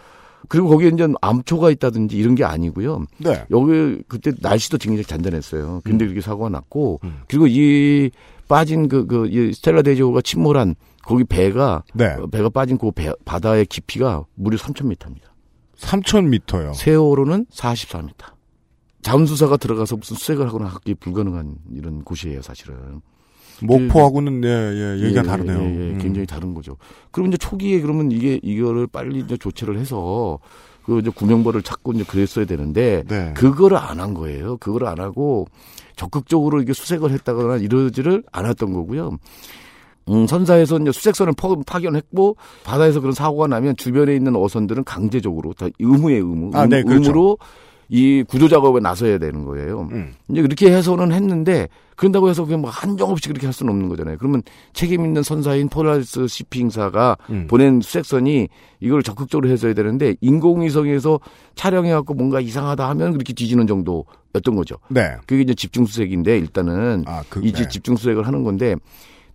[0.48, 3.07] 그리고 거기에 이제 암초가 있다든지 이런 게 아니고요.
[3.18, 3.44] 네.
[3.51, 5.81] 여기 그때 날씨도 굉장히 잔잔했어요.
[5.85, 6.07] 근데 음.
[6.07, 8.11] 이렇게 사고가 났고 그리고 이
[8.48, 12.07] 빠진 그, 그, 이 스텔라 데이조가 침몰한 거기 배가 네.
[12.07, 15.29] 어, 배가 빠진 그 배, 바다의 깊이가 무려 3,000m입니다.
[15.79, 16.74] 3,000m요.
[16.74, 18.12] 세월호는 44m.
[19.03, 23.01] 잠수사가 들어가서 무슨 수색을 하거나 하기 불가능한 이런 곳이에요, 사실은.
[23.62, 25.59] 목포하고는 예, 예, 얘기가 예, 다르네요.
[25.59, 25.99] 예, 예, 음.
[26.01, 26.77] 굉장히 다른 거죠.
[27.11, 30.38] 그럼 이제 초기에 그러면 이게 이거를 빨리 이제 조치를 해서
[30.85, 33.33] 그 이제 구명벌을 찾고 이제 그랬어야 되는데 네.
[33.35, 34.57] 그거를 안 한 거예요.
[34.59, 35.47] 그거를 안 하고
[35.97, 39.18] 적극적으로 이게 수색을 했다거나 이러지를 않았던 거고요.
[40.11, 41.35] 음, 선사에서 이제 수색선을
[41.66, 46.83] 파, 견했고 바다에서 그런 사고가 나면 주변에 있는 어선들은 강제적으로 다 의무의 의무, 아, 네,
[46.83, 47.03] 그렇죠.
[47.03, 47.38] 의무로
[47.88, 49.88] 이 구조 작업에 나서야 되는 거예요.
[49.92, 50.12] 음.
[50.31, 54.18] 이제 그렇게 해서는 했는데 그런다고 해서 그냥 뭐 한정 없이 그렇게 할 수는 없는 거잖아요.
[54.18, 57.46] 그러면 책임 있는 선사인 폴라리스 시핑사가 음.
[57.48, 58.48] 보낸 수색선이
[58.81, 61.18] 이걸 적극적으로 해줘야 되는데 인공위성에서
[61.57, 64.77] 촬영해갖고 뭔가 이상하다 하면 그렇게 뒤지는 정도였던 거죠.
[64.88, 65.16] 네.
[65.27, 67.68] 그게 이제 집중 수색인데 일단은 아, 그, 이제 네.
[67.68, 68.77] 집중 수색을 하는 건데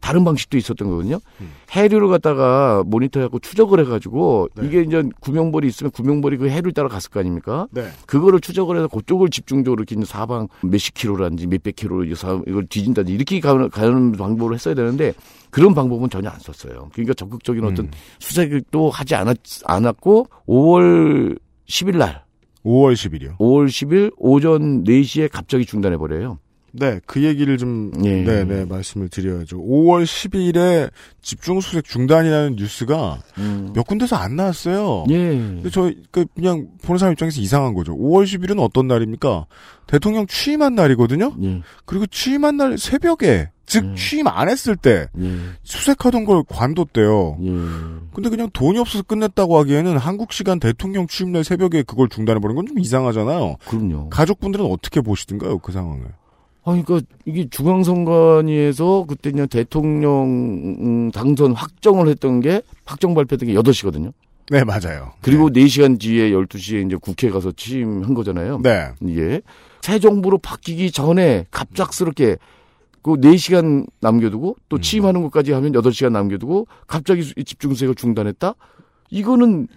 [0.03, 1.17] 다른 방식도 있었던 거거든요.
[1.39, 1.51] 음.
[1.71, 4.67] 해류를 갖다가 모니터해갖고 추적을 해가지고 네.
[4.67, 7.69] 이게 이제 구명벌이 있으면 구명벌이 그 해를 따라 갔을 거 아닙니까?
[7.71, 7.87] 네.
[8.05, 13.69] 그거를 추적을 해서 그쪽을 집중적으로 이렇게 사방 몇십 킬로라든지 몇백 킬로 이걸 뒤진다든지 이렇게 가는,
[13.69, 15.13] 가는 방법을 했어야 되는데
[15.49, 16.89] 그런 방법은 전혀 안 썼어요.
[16.91, 17.91] 그러니까 적극적인 어떤 음.
[18.19, 21.39] 수색도 하지 않았, 않았고 5월
[21.69, 22.25] 10일 날
[22.65, 23.37] 5월 10일이요.
[23.37, 26.39] 5월 10일 오전 4시에 갑자기 중단해 버려요.
[26.75, 28.23] 네, 그 얘기를 좀, 예.
[28.23, 29.57] 네, 네, 말씀을 드려야죠.
[29.59, 30.89] 5월 10일에
[31.21, 33.71] 집중 수색 중단이라는 뉴스가 음.
[33.75, 35.05] 몇 군데서 안 나왔어요.
[35.11, 35.15] 예.
[35.37, 37.95] 근데 저, 그, 그냥 보는 사람 입장에서 이상한 거죠.
[37.95, 39.45] 5월 10일은 어떤 날입니까?
[39.85, 41.35] 대통령 취임한 날이거든요?
[41.43, 41.61] 예.
[41.85, 43.95] 그리고 취임한 날 새벽에, 즉, 예.
[43.95, 45.31] 취임 안 했을 때, 예.
[45.63, 47.37] 수색하던 걸 관뒀대요.
[47.39, 47.49] 예.
[48.15, 52.65] 근데 그냥 돈이 없어서 끝냈다고 하기에는 한국 시간 대통령 취임날 새벽에 그걸 중단해 버린 건
[52.65, 53.57] 좀 이상하잖아요.
[53.67, 54.09] 그럼요.
[54.09, 56.05] 가족분들은 어떻게 보시든가요, 그 상황을?
[56.65, 60.23] 아니, 그러니까 이게 중앙선관위에서 그때 그냥 대통령
[60.79, 64.13] 음, 당선 확정을 했던 게 확정 발표된 게 8시거든요.
[64.49, 65.11] 네, 맞아요.
[65.21, 68.59] 그리고 4시간 뒤에 12시에 이제 국회 가서 취임한 거잖아요.
[68.61, 68.89] 네.
[69.01, 69.41] 이게
[69.81, 72.37] 새 정부로 바뀌기 전에 갑작스럽게
[73.01, 74.81] 그 4시간 남겨두고 또 음.
[74.81, 78.53] 취임하는 것까지 하면 8시간 남겨두고 갑자기 수- 집중수색을 중단했다?
[79.11, 79.67] 이거는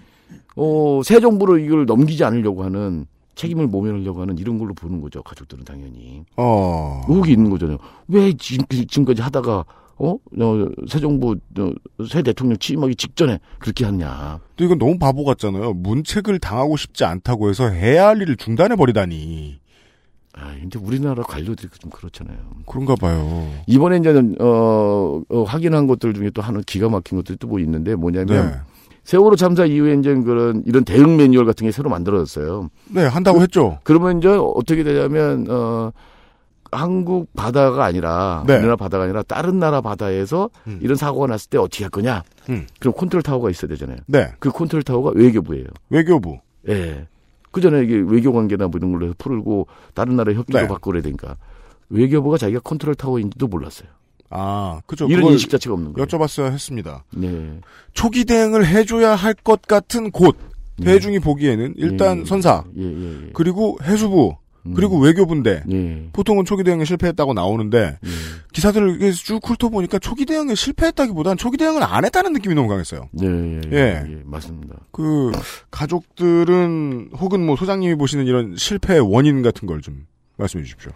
[0.56, 5.22] 어, 새 정부로 이걸 넘기지 않으려고 하는 책임을 모면하려고 하는 이런 걸로 보는 거죠.
[5.22, 6.24] 가족들은 당연히.
[6.36, 7.02] 어.
[7.08, 7.78] 의혹이 있는 거잖아요.
[8.08, 9.64] 왜 지금, 지금까지 하다가
[9.98, 10.10] 어?
[10.10, 11.70] 어, 새 정부 어,
[12.08, 14.40] 새 대통령 취임하기 직전에 그렇게 하냐.
[14.56, 15.74] 또 이건 너무 바보 같잖아요.
[15.74, 19.60] 문책을 당하고 싶지 않다고 해서 해야 할 일을 중단해버리다니.
[20.38, 22.36] 아, 근데 우리나라 관료들이 좀 그렇잖아요.
[22.66, 23.50] 그런가 봐요.
[23.66, 27.94] 이번에 이제 어, 어, 확인한 것들 중에 또 하나 기가 막힌 것들이 또 뭐 있는데
[27.94, 28.56] 뭐냐면 네.
[29.06, 32.70] 세월호 참사 이후에 이제 그런 이런 대응 매뉴얼 같은 게 새로 만들어졌어요.
[32.90, 33.78] 네, 한다고 했죠.
[33.84, 35.92] 그러면 이제 어떻게 되냐면 어
[36.72, 38.54] 한국 바다가 아니라 네.
[38.54, 40.80] 우리나라 바다가 아니라 다른 나라 바다에서 음.
[40.82, 42.24] 이런 사고가 났을 때 어떻게 할 거냐?
[42.50, 42.66] 음.
[42.80, 43.98] 그럼 컨트롤 타워가 있어야 되잖아요.
[44.06, 44.32] 네.
[44.40, 45.66] 그 컨트롤 타워가 외교부예요.
[45.88, 46.40] 외교부.
[46.68, 47.06] 예.
[47.52, 50.66] 그 전에 이게 외교 관계나 뭐 이런 걸로 해서 풀고 다른 나라에 협조도 네.
[50.66, 51.36] 받고 그래야 되니까
[51.90, 53.88] 외교부가 자기가 컨트롤 타워인지도 몰랐어요.
[54.30, 55.06] 아, 그죠.
[55.08, 56.06] 이런 인식 자체가 없는 거예요.
[56.06, 57.04] 여쭤봤어야 했습니다.
[57.14, 57.60] 네.
[57.92, 60.36] 초기 대응을 해줘야 할 것 같은 곳.
[60.78, 60.86] 네.
[60.92, 63.30] 대중이 보기에는 일단 예, 선사, 예, 예, 예.
[63.32, 64.36] 그리고 해수부,
[64.66, 64.74] 음.
[64.74, 66.08] 그리고 외교부인데 예.
[66.12, 68.08] 보통은 초기 대응에 실패했다고 나오는데 예.
[68.52, 73.08] 기사들을 쭉 훑어보니까 초기 대응에 실패했다기보단 초기 대응을 안 했다는 느낌이 너무 강했어요.
[73.22, 74.04] 예, 예, 예.
[74.06, 74.74] 예, 맞습니다.
[74.90, 75.32] 그
[75.70, 80.90] 가족들은 혹은 뭐 소장님이 보시는 이런 실패의 원인 같은 걸 좀 말씀해 주십시오.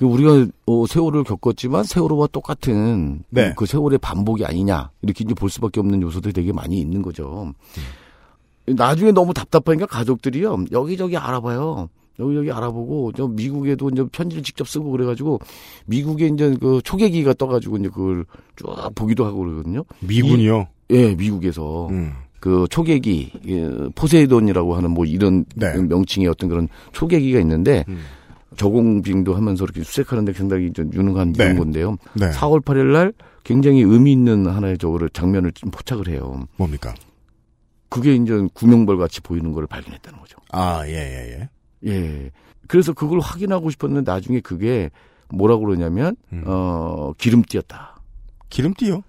[0.00, 3.52] 그 우리가 어, 세월을 겪었지만 세월호와 똑같은 네.
[3.54, 7.52] 그 세월의 반복이 아니냐 이렇게 이제 볼 수밖에 없는 요소들이 되게 많이 있는 거죠.
[8.64, 11.90] 나중에 너무 답답하니까 가족들이요 여기저기 알아봐요.
[12.18, 15.38] 여기저기 알아보고 저 미국에도 이제 편지를 직접 쓰고 그래가지고
[15.84, 18.24] 미국에 이제 그 초계기가 떠가지고 이제 그걸
[18.56, 19.84] 쭉 보기도 하고 그러거든요.
[20.00, 20.66] 미군이요.
[20.92, 22.14] 예, 미국에서 음.
[22.40, 25.76] 그 초계기 예, 포세이돈이라고 하는 뭐 이런 네.
[25.76, 28.00] 명칭의 어떤 그런 초계기가 있는데 음.
[28.56, 31.44] 저공빙도 하면서 이렇게 수색하는데 상당히 좀 유능한 네.
[31.44, 31.96] 이런 건데요.
[32.14, 32.30] 네.
[32.30, 33.12] 4월 8일 날
[33.44, 36.46] 굉장히 의미 있는 하나의 저거를 장면을 좀 포착을 해요.
[36.56, 36.94] 뭡니까?
[37.88, 40.38] 그게 이제 구명벌 같이 보이는 걸 발견했다는 거죠.
[40.52, 41.40] 아, 예, 예,
[41.86, 41.90] 예.
[41.90, 42.30] 예.
[42.68, 44.90] 그래서 그걸 확인하고 싶었는데 나중에 그게
[45.28, 46.44] 뭐라고 그러냐면 음.
[46.46, 47.96] 어 기름띠였다.
[48.48, 49.02] 기름띠요?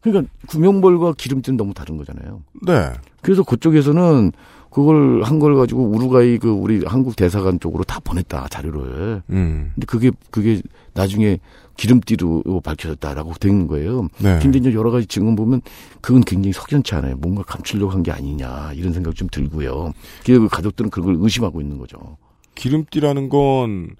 [0.00, 2.42] 그러니까 구명벌과 기름띠는 너무 다른 거잖아요.
[2.66, 2.92] 네.
[3.22, 4.32] 그래서 그쪽에서는
[4.70, 9.22] 그걸 한 걸 가지고 우루과이 그 우리 한국 대사관 쪽으로 다 보냈다 자료를.
[9.30, 9.72] 음.
[9.74, 10.60] 근데 그게 그게
[10.94, 11.38] 나중에
[11.76, 14.08] 기름띠로 밝혀졌다라고 된 거예요.
[14.18, 14.38] 네.
[14.42, 15.62] 근데 이제 여러 가지 증언 보면
[16.00, 17.16] 그건 굉장히 석연치 않아요.
[17.16, 19.92] 뭔가 감추려고 한 게 아니냐 이런 생각 좀 들고요.
[20.24, 22.16] 그래서 그 가족들은 그걸 의심하고 있는 거죠.
[22.56, 23.90] 기름띠라는 건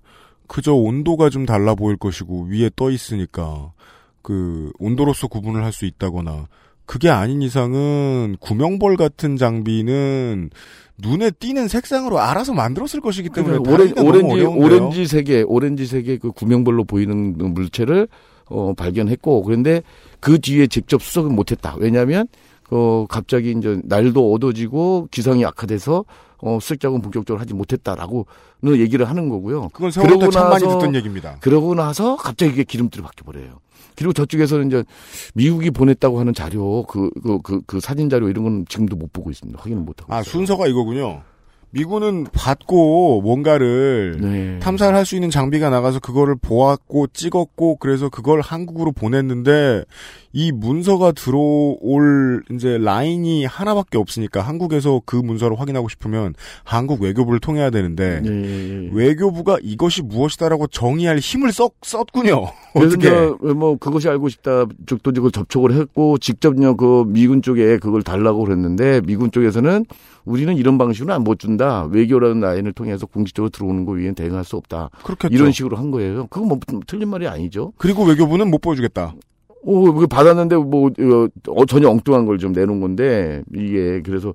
[0.48, 3.72] 그저 온도가 좀 달라 보일 것이고 위에 떠 있으니까
[4.22, 6.48] 그 온도로서 구분을 할 수 있다거나
[6.88, 10.48] 그게 아닌 이상은 구명벌 같은 장비는
[10.96, 16.32] 눈에 띄는 색상으로 알아서 만들었을 것이기 때문에 그러니까 오렌, 너무 오렌지 색의 오렌지 색의 그
[16.32, 18.08] 구명벌로 보이는 그 물체를
[18.46, 19.82] 어, 발견했고 그런데
[20.18, 21.76] 그 뒤에 직접 수석은 못했다.
[21.78, 22.26] 왜냐하면
[22.70, 26.04] 어, 갑자기 이제 날도 어두워지고 기상이 악화돼서
[26.38, 28.24] 어, 수색 작업 본격적으로 하지 못했다라고는
[28.78, 29.68] 얘기를 하는 거고요.
[29.74, 31.36] 그건 세월호 때 참 많이 나서- 듣던 얘기입니다.
[31.40, 33.60] 그러고 나서 갑자기 이게 기름띠로 바뀌어 버려요.
[33.98, 34.84] 그리고 저쪽에서는 이제
[35.34, 39.28] 미국이 보냈다고 하는 자료, 그, 그, 그, 그 사진 자료 이런 건 지금도 못 보고
[39.28, 39.60] 있습니다.
[39.60, 40.14] 확인을 못 하고.
[40.14, 41.22] 아, 순서가 이거군요.
[41.70, 44.58] 미군은 받고 뭔가를 네.
[44.60, 49.84] 탐사를 할 수 있는 장비가 나가서 그거를 보았고 찍었고 그래서 그걸 한국으로 보냈는데
[50.34, 57.70] 이 문서가 들어올 이제 라인이 하나밖에 없으니까 한국에서 그 문서를 확인하고 싶으면 한국 외교부를 통해야
[57.70, 58.90] 되는데 네.
[58.92, 62.48] 외교부가 이것이 무엇이다라고 정의할 힘을 썼, 썼군요.
[62.74, 63.10] 어떻게?
[63.54, 69.00] 뭐 그것이 알고 싶다 쪽도 이걸 접촉을 했고 직접요 그 미군 쪽에 그걸 달라고 그랬는데
[69.02, 69.86] 미군 쪽에서는
[70.28, 74.56] 우리는 이런 방식으로 안 못 준다 외교라는 라인을 통해서 공식적으로 들어오는 거 위엔 대응할 수
[74.56, 75.34] 없다 그렇겠죠.
[75.34, 76.26] 이런 식으로 한 거예요.
[76.28, 77.72] 그건 뭐 틀린 말이 아니죠.
[77.76, 79.14] 그리고 외교부는 못 보여주겠다.
[79.62, 80.88] 오, 그 받았는데 뭐
[81.48, 84.32] 어, 전혀 엉뚱한 걸 좀 내놓은 건데 이게 그래서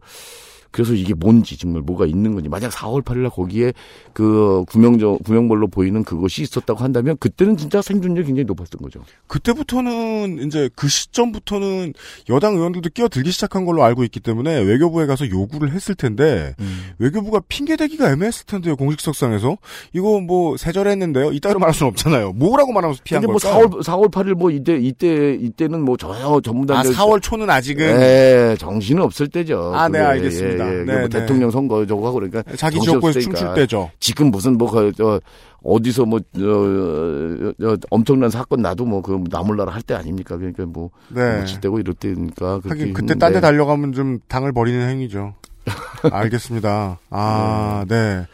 [0.73, 3.71] 그래서 이게 뭔지 정말 뭐가 있는 건지 만약 4월 8일 날 거기에
[4.11, 8.99] 그 구명저 구명벌로 보이는 그것이 있었다고 한다면 그때는 진짜 생존율이 굉장히 높았던 거죠.
[9.27, 11.93] 그때부터는 이제 그 시점부터는
[12.29, 16.55] 여당 의원들도 끼어들기 시작한 걸로 알고 있기 때문에 외교부에 가서 요구를 했을 텐데
[16.97, 19.57] 외교부가 핑계 대기가 애매했을 텐데요 공식석상에서
[19.93, 23.77] 이거 뭐 세절했는데요 이따로 말할 수는 없잖아요 뭐라고 말하면서 피한 근데 뭐 걸까?
[23.77, 27.99] 4월 4월 8일 뭐 이때 이때 이때는 뭐 저요 전부 다아 이제 4월 초는 아직은
[27.99, 29.71] 네, 정신은 없을 때죠.
[29.75, 30.62] 아, 네, 그게, 알겠습니다.
[30.62, 30.83] 예, 예.
[30.83, 31.07] 네, 뭐 네.
[31.09, 33.35] 대통령 선거 저거 하고 그러니까 자기 지역구에서 때니까.
[33.39, 33.91] 춤출 때죠.
[33.99, 35.19] 지금 무슨 뭐 그, 저,
[35.63, 40.37] 어디서 뭐 저, 저, 엄청난 사건 나도 뭐 그 나몰라라 할 때 아닙니까?
[40.37, 41.39] 그러니까 뭐 네.
[41.39, 43.15] 묻힐 때고 이럴 때니까 하긴 그때.
[43.15, 45.35] 딴 데 달려가면 좀 당을 버리는 행위죠.
[46.11, 46.99] 알겠습니다.
[47.09, 48.25] 아, 네.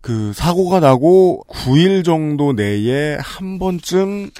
[0.00, 4.30] 그 사고가 나고 9일 정도 내에 한 번쯤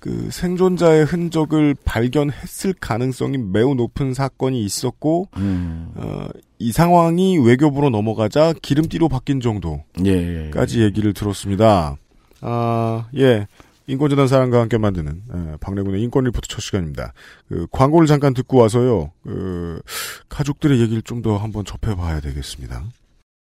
[0.00, 5.92] 그 생존자의 흔적을 발견했을 가능성이 매우 높은 사건이 있었고 음.
[5.94, 6.26] 어,
[6.58, 10.84] 이 상황이 외교부로 넘어가자 기름띠로 바뀐 정도까지 예, 예.
[10.84, 11.96] 얘기를 들었습니다.
[12.40, 13.46] 아, 예.
[13.86, 17.12] 인권재단 사람과 함께 만드는 예, 박래군의 인권 리포트 첫 시간입니다.
[17.48, 19.10] 그 광고를 잠깐 듣고 와서요.
[19.24, 19.82] 그
[20.28, 22.84] 가족들의 얘기를 좀 더 한번 접해봐야 되겠습니다.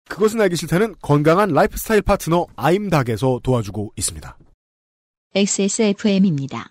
[0.08, 4.36] 그것은 알기 싫다는 건강한 라이프 스타일 파트너 아임닭에서 도와주고 있습니다.
[5.36, 6.70] XSFM입니다.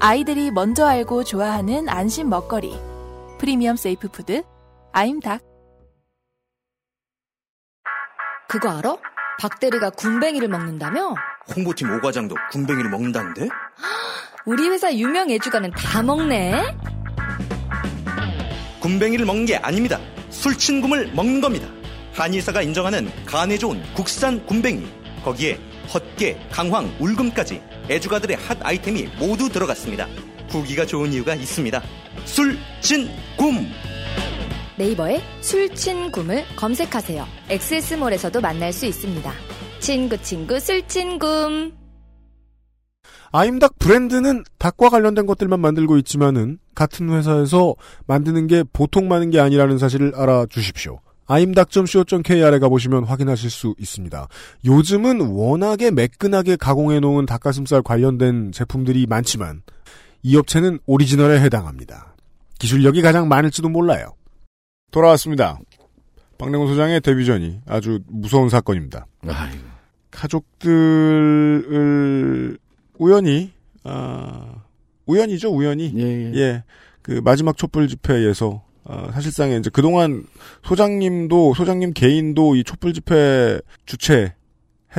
[0.00, 2.74] 아이들이 먼저 알고 좋아하는 안심 먹거리.
[3.38, 4.42] premium safe food
[4.92, 5.40] 아임닭.
[8.48, 8.96] 그거 알아?
[9.38, 11.14] 박대리가 굼벵이를 먹는다며?
[11.54, 13.48] 홍보팀 오과장도 굼벵이를 먹는다는데?
[14.46, 16.76] 우리 회사 유명 애주가는 다 먹네?
[18.80, 20.00] 굼벵이를 먹는 게 아닙니다.
[20.30, 21.68] 술친굼을 먹는 겁니다.
[22.14, 24.84] 한의사가 인정하는 간에 좋은 국산 굼벵이.
[25.22, 25.60] 거기에
[25.92, 30.06] 헛개, 강황, 울금까지 애주가들의 핫 아이템이 모두 들어갔습니다.
[30.48, 31.82] 후기가 좋은 이유가 있습니다.
[32.24, 33.08] 술친굼!
[34.78, 37.26] 네이버에 술친굼을 검색하세요.
[37.48, 39.32] 엑세스몰에서도 만날 수 있습니다.
[39.80, 41.72] 친구 친구 술친굼.
[43.32, 47.74] 아임닭 브랜드는 닭과 관련된 것들만 만들고 있지만은 같은 회사에서
[48.06, 51.00] 만드는 게 보통 많은 게 아니라는 사실을 알아주십시오.
[51.26, 54.28] 아임닭.co.kr에 가보시면 확인하실 수 있습니다.
[54.64, 59.62] 요즘은 워낙에 매끈하게 가공해 놓은 닭가슴살 관련된 제품들이 많지만
[60.22, 62.14] 이 업체는 오리지널에 해당합니다.
[62.58, 64.14] 기술력이 가장 많을지도 몰라요.
[64.90, 65.58] 돌아왔습니다.
[66.38, 69.06] 박래곤 소장의 데뷔전이 아주 무서운 사건입니다.
[69.26, 69.64] 아이고.
[70.10, 71.66] 가족들을
[72.98, 73.52] 우연히
[73.84, 74.62] 아
[75.06, 76.64] 우연이죠 우연히 예, 예.
[77.02, 80.24] 그 마지막 촛불 집회에서 아, 사실상에 이제 그동안
[80.62, 84.32] 소장님도 소장님 개인도 이 촛불 집회 주최해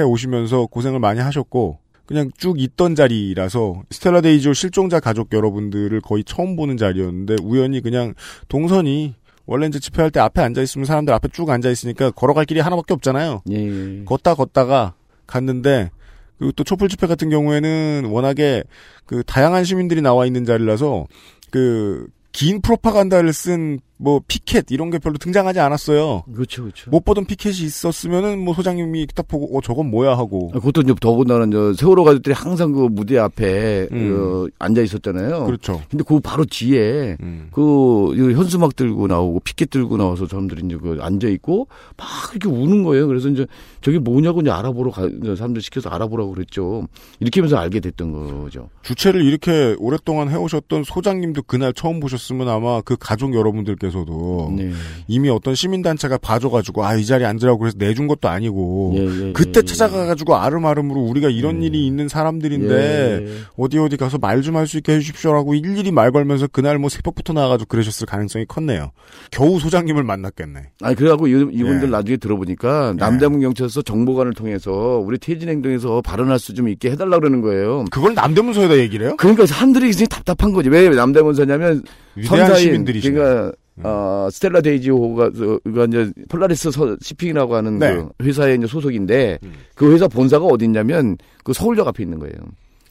[0.05, 6.55] 오시면서 고생을 많이 하셨고 그냥 쭉 있던 자리라서 스텔라 데이지호 실종자 가족 여러분들을 거의 처음
[6.55, 8.13] 보는 자리였는데 우연히 그냥
[8.47, 12.59] 동선이 원래 이제 집회할 때 앞에 앉아 있으면 사람들 앞에 쭉 앉아 있으니까 걸어갈 길이
[12.59, 13.41] 하나밖에 없잖아요.
[13.51, 14.03] 예, 예.
[14.05, 14.93] 걷다 걷다가
[15.25, 15.89] 갔는데
[16.37, 18.63] 그리고 또 촛불 집회 같은 경우에는 워낙에
[19.05, 21.05] 그 다양한 시민들이 나와 있는 자리라서
[21.49, 26.23] 그 긴 프로파간다를 쓴뭐 피켓 이런 게 별로 등장하지 않았어요.
[26.33, 26.89] 그렇죠, 그렇죠.
[26.91, 30.51] 못 보던 피켓이 있었으면은 뭐 소장님이 딱 보고 어 저건 뭐야 하고.
[30.53, 34.09] 아, 그것도 이제 더군다나 저 세월호 가족들이 항상 그 무대 앞에 음.
[34.09, 35.45] 그 앉아 있었잖아요.
[35.45, 35.81] 그렇죠.
[35.89, 37.49] 근데 그 바로 뒤에 음.
[37.51, 42.83] 그 현수막 들고 나오고 피켓 들고 나와서 사람들이 이제 그 앉아 있고 막 이렇게 우는
[42.83, 43.07] 거예요.
[43.07, 43.47] 그래서 이제
[43.81, 46.87] 저게 뭐냐고 이제 알아보러 가 사람들 시켜서 알아보라고 그랬죠.
[47.19, 48.69] 이렇게 하면서 알게 됐던 거죠.
[48.83, 54.71] 주최를 이렇게 오랫동안 해오셨던 소장님도 그날 처음 보셨으면 아마 그 가족 여러분들께 서 의원님께서도 네.
[55.07, 59.59] 이미 어떤 시민단체가 봐줘가지고 아 이 자리에 앉으라고 그래서 내준 것도 아니고 예, 예, 그때
[59.59, 59.65] 예, 예.
[59.65, 63.33] 찾아가가지고 아름아름으로 우리가 이런 일이 있는 사람들인데 예.
[63.55, 67.33] 어디 어디 가서 말 좀 할 수 있게 해주십시오라고 일일이 말 걸면서 그날 뭐 새벽부터
[67.33, 68.91] 나와가지고 그러셨을 가능성이 컸네요.
[69.31, 70.71] 겨우 소장님을 만났겠네.
[70.81, 71.91] 아니 그래갖고 이, 이분들 예.
[71.91, 74.71] 나중에 들어보니까 남대문 경찰서 정보관을 통해서
[75.03, 77.85] 우리 퇴진 행동에서 발언할 수 좀 있게 해달라 그러는 거예요.
[77.91, 79.15] 그걸 남대문서에다 얘기를 해요?
[79.17, 80.69] 그러니까 사람들이 이제 답답한 거지.
[80.69, 81.83] 왜 남대문서냐면
[82.15, 83.13] 위대한 시민들이시네.
[83.13, 83.51] 그러니까
[83.83, 87.95] 어, 스텔라 데이지호가 저- 그가 이제 폴라리스 서- 시핑이라고 하는 네.
[87.95, 89.39] 그 회사의 이제 소속인데
[89.75, 92.33] 그 회사 본사가 어디 있냐면 그 서울역 앞에 있는 거예요.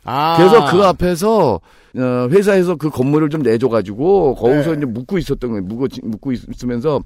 [0.09, 0.37] 아.
[0.37, 1.61] 그래서 그 앞에서
[1.99, 4.77] 어, 회사에서 그 건물을 좀 내줘가지고 거기서 네.
[4.77, 5.62] 이제 묵고 있었던 거예요.
[5.64, 7.01] 묵고 묵고 있으면서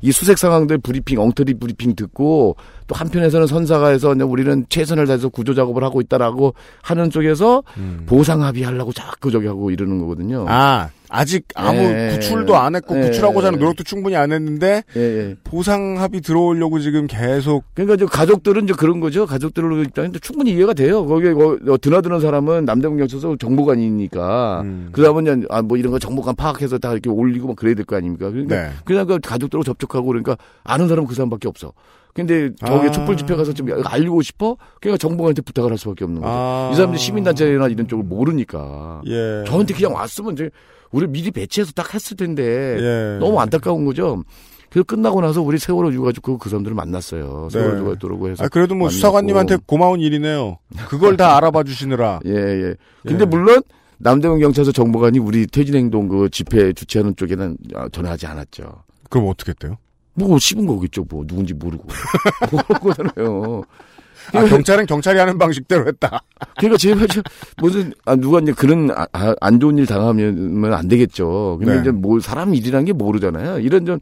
[0.00, 2.54] 이 수색 상황들 브리핑 엉터리 브리핑 듣고
[2.86, 7.64] 또 한편에서는 선사가에서 이제 우리는 최선을 다해서 구조 작업을 하고 있다라고 하는 쪽에서
[8.06, 10.42] 보상 합의하려고 자꾸 저기 하고 이러는 거거든요.
[10.42, 10.46] 음.
[10.48, 12.10] 아 아직 아무 예.
[12.14, 13.02] 구출도 안 했고 예.
[13.08, 15.36] 구출하고자 하는 노력도 충분히 안 했는데 예, 예.
[15.44, 19.26] 보상 합의 들어오려고 지금 계속 그러니까 이제 가족들은 이제 그런 거죠.
[19.26, 21.06] 가족들로 일단 충분히 이해가 돼요.
[21.06, 24.88] 거기에 거- 어, 드나드는 사람은 남대문 경찰서 정보관이니까 음.
[24.92, 27.96] 그다음은 이제 아, 뭐 이런 거 정보관 파악해서 다 이렇게 올리고 막 그래야 될 거
[27.96, 28.30] 아닙니까?
[28.30, 28.70] 그러니까 네.
[28.84, 31.72] 그냥 그 가족들하고 접촉하고 그러니까 아는 사람은 그 사람밖에 없어.
[32.14, 32.90] 근데 저기 아.
[32.90, 34.56] 촛불 집회 가서 좀 알고 싶어?
[34.80, 36.32] 그러니까 정보관한테 부탁을 할 수밖에 없는 거죠.
[36.34, 36.70] 아.
[36.72, 39.02] 이 사람들이 시민단체나 이런 쪽을 모르니까.
[39.06, 39.44] 예.
[39.46, 40.50] 저한테 그냥 왔으면 이제
[40.92, 43.18] 우리 미리 배치해서 딱 했을 텐데 예.
[43.18, 44.22] 너무 안타까운 거죠.
[44.70, 47.48] 그래서 끝나고 나서 우리 세월호 유가족 그 사람들을 만났어요.
[47.50, 47.80] 세월호 네.
[47.80, 48.44] 유가족으로 해서.
[48.44, 48.94] 아, 그래도 뭐 만났고.
[48.94, 50.58] 수사관님한테 고마운 일이네요.
[50.88, 52.20] 그걸 다 알아봐 주시느라.
[52.26, 52.74] 예, 예.
[53.02, 53.24] 근데 예.
[53.26, 53.62] 물론
[53.98, 58.82] 남대문 경찰서 정보관이 우리 퇴진행동 그 집회 주최하는 쪽에는 아, 전화하지 않았죠.
[59.08, 59.78] 그럼 어떻게 했대요?
[60.14, 61.04] 뭐 씹은 거겠죠.
[61.08, 61.84] 뭐 누군지 모르고.
[62.50, 63.62] 모르는 거잖아요.
[64.32, 66.22] 아, 경찰은 경찰이 하는 방식대로 했다.
[66.58, 67.22] 그러니까 제발 좀
[67.58, 71.56] 무슨 아 누가 이제 그런 아, 아, 안 좋은 일 당하면 안 되겠죠.
[71.58, 71.80] 근데 네.
[71.80, 73.60] 이제 뭐 사람 일이란 게 모르잖아요.
[73.60, 74.00] 이런 좀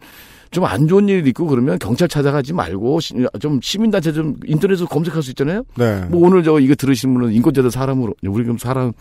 [0.54, 5.22] 좀 안 좋은 일 있고 그러면 경찰 찾아가지 말고 시- 좀 시민단체 좀 인터넷에서 검색할
[5.22, 5.64] 수 있잖아요.
[5.76, 6.00] 네.
[6.08, 8.92] 뭐 오늘 저 이거 들으신 분은 인권자들 사람으로 우리 그럼 사람에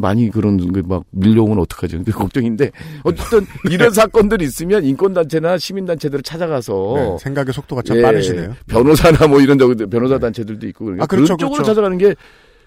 [0.00, 2.02] 많이 그런 게 막 밀려오면 어떡하죠?
[2.04, 2.70] 그 걱정인데
[3.04, 8.54] 어쨌든 이런 사건들이 있으면 인권단체나 시민단체들을 찾아가서 네, 생각의 속도가 참 예, 빠르시네요.
[8.68, 11.70] 변호사나 뭐 이런 저 변호사 단체들도 있고 그러니까 아, 그렇죠, 그런 쪽으로 그렇죠.
[11.70, 12.14] 찾아가는 게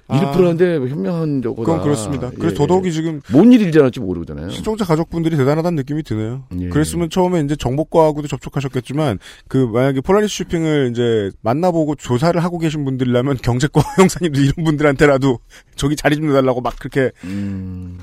[0.08, 0.18] 아.
[0.18, 1.64] 일프로한데 현명한 저거다.
[1.64, 2.30] 그건 그렇습니다.
[2.32, 2.92] 그래서 예, 더더욱이 예.
[2.92, 4.50] 지금 뭔 일이 일어날지 모르잖아요.
[4.50, 6.44] 실종자 가족분들이 대단하다는 느낌이 드네요.
[6.60, 6.70] 예.
[6.70, 13.38] 그랬으면 처음에 이제 정보과하고도 접촉하셨겠지만 그 만약에 폴라리스 쇼핑을 이제 만나보고 조사를 하고 계신 분들이라면
[13.38, 15.40] 경제과 형사님들 이런 분들한테라도
[15.76, 17.12] 저기 자리 좀 내달라고 막 그렇게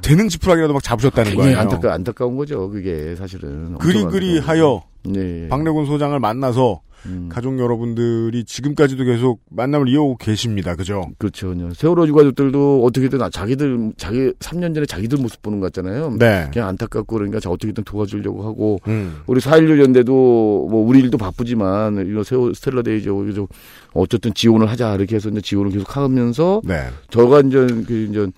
[0.02, 1.56] 되는 지푸라기라도 막 잡으셨다는 거예요.
[1.56, 1.60] 음.
[1.60, 2.70] 안타까 안타까운 거죠.
[2.70, 4.82] 그게 사실은 그리 그리 하여.
[5.04, 5.48] 네.
[5.48, 7.28] 박래군 소장을 만나서 음.
[7.30, 10.74] 가족 여러분들이 지금까지도 계속 만남을 이어오고 계십니다.
[10.74, 11.08] 그죠?
[11.18, 11.54] 그렇죠.
[11.74, 16.16] 세월호 유가족들도 어떻게든 아, 자기들 자기 3년 전에 자기들 모습 보는 것 같잖아요.
[16.18, 16.48] 네.
[16.52, 19.20] 그냥 안타깝고 그러니까 자, 어떻게든 도와주려고 하고 음.
[19.26, 20.12] 우리 4.16 연대도
[20.70, 23.46] 뭐 우리 일도 바쁘지만 이런 세월 스텔라 데이지 좀
[23.92, 26.88] 어쨌든 지원을 하자 이렇게 해서 이제 지원을 계속 하면서 네.
[27.10, 28.30] 저가 이제 그 이제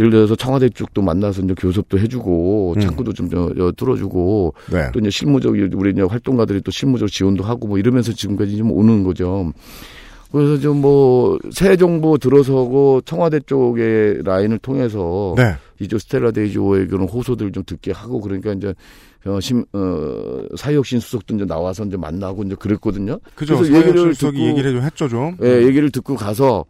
[0.00, 2.80] 예를 들어서 청와대 쪽도 만나서 이제 교섭도 해주고 음.
[2.80, 4.90] 창구도 좀 저, 저 뚫어주고 네.
[4.92, 9.04] 또 이제 실무적 우리 이제 활동가들이 또 실무적 지원도 하고 뭐 이러면서 지금까지 좀 오는
[9.04, 9.52] 거죠.
[10.32, 15.54] 그래서 좀 뭐 새 정부 들어서고 청와대 쪽의 라인을 통해서 네.
[15.80, 18.72] 이제 스텔라 데이지오의 그런 호소들을 좀 듣게 하고 그러니까 이제
[19.26, 23.18] 어, 심, 어, 사회혁신 수석도 이제 나와서 이제 만나고 이제 그랬거든요.
[23.34, 23.58] 그죠?
[23.58, 25.36] 그래서 사회혁신 수석이 얘기를 좀 했죠, 좀.
[25.42, 26.64] 예, 얘기를 듣고 가서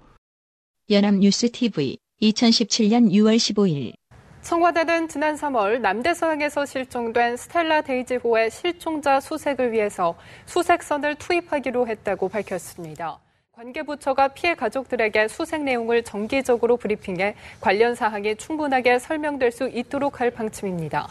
[0.91, 3.95] 연합뉴스 TV 2017년 6월 15일
[4.43, 10.15] 청와대는 지난 3월 남대서양에서 실종된 스텔라 데이지호의 실종자 수색을 위해서
[10.47, 13.19] 수색선을 투입하기로 했다고 밝혔습니다.
[13.53, 21.07] 관계부처가 피해 가족들에게 수색 내용을 정기적으로 브리핑해 관련 사항이 충분하게 설명될 수 있도록 할 방침입니다.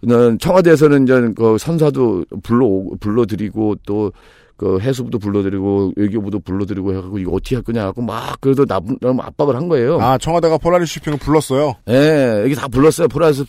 [0.00, 4.12] 는 청와대에서는 이제 그 선사도 불러 불러드리고 또
[4.58, 9.22] 그 해수부도 불러드리고 외교부도 불러드리고 해갖고 이거 어떻게 할 거냐 하고 막 그래도 나 너무
[9.22, 10.00] 압박을 한 거예요.
[10.00, 11.76] 아 청와대가 폴라리스 쉬핑을 불렀어요.
[11.88, 13.06] 예, 여기 다 불렀어요.
[13.06, 13.44] 폴라리스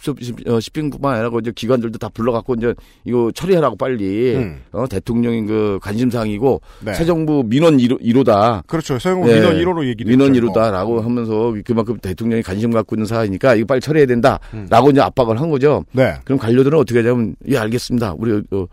[0.62, 4.62] 쉬핑뿐만 아니라 이제 기관들도 다 불러갖고 이제 이거 처리하라고 빨리 음.
[4.72, 6.94] 어, 대통령인 그 관심사항이고 네.
[6.94, 9.00] 새 정부 민원 1호, 다 그렇죠.
[9.00, 13.56] 새 정부 민원 1호로 얘기를 민원 했죠, 1호다라고 하면서 그만큼 대통령이 관심 갖고 있는 사안이니까
[13.56, 14.92] 이거 빨리 처리해야 된다라고 음.
[14.92, 15.84] 이제 압박을 한 거죠.
[15.92, 16.14] 네.
[16.24, 18.14] 그럼 관료들은 어떻게 하냐면 예 알겠습니다.
[18.16, 18.68] 우리 어,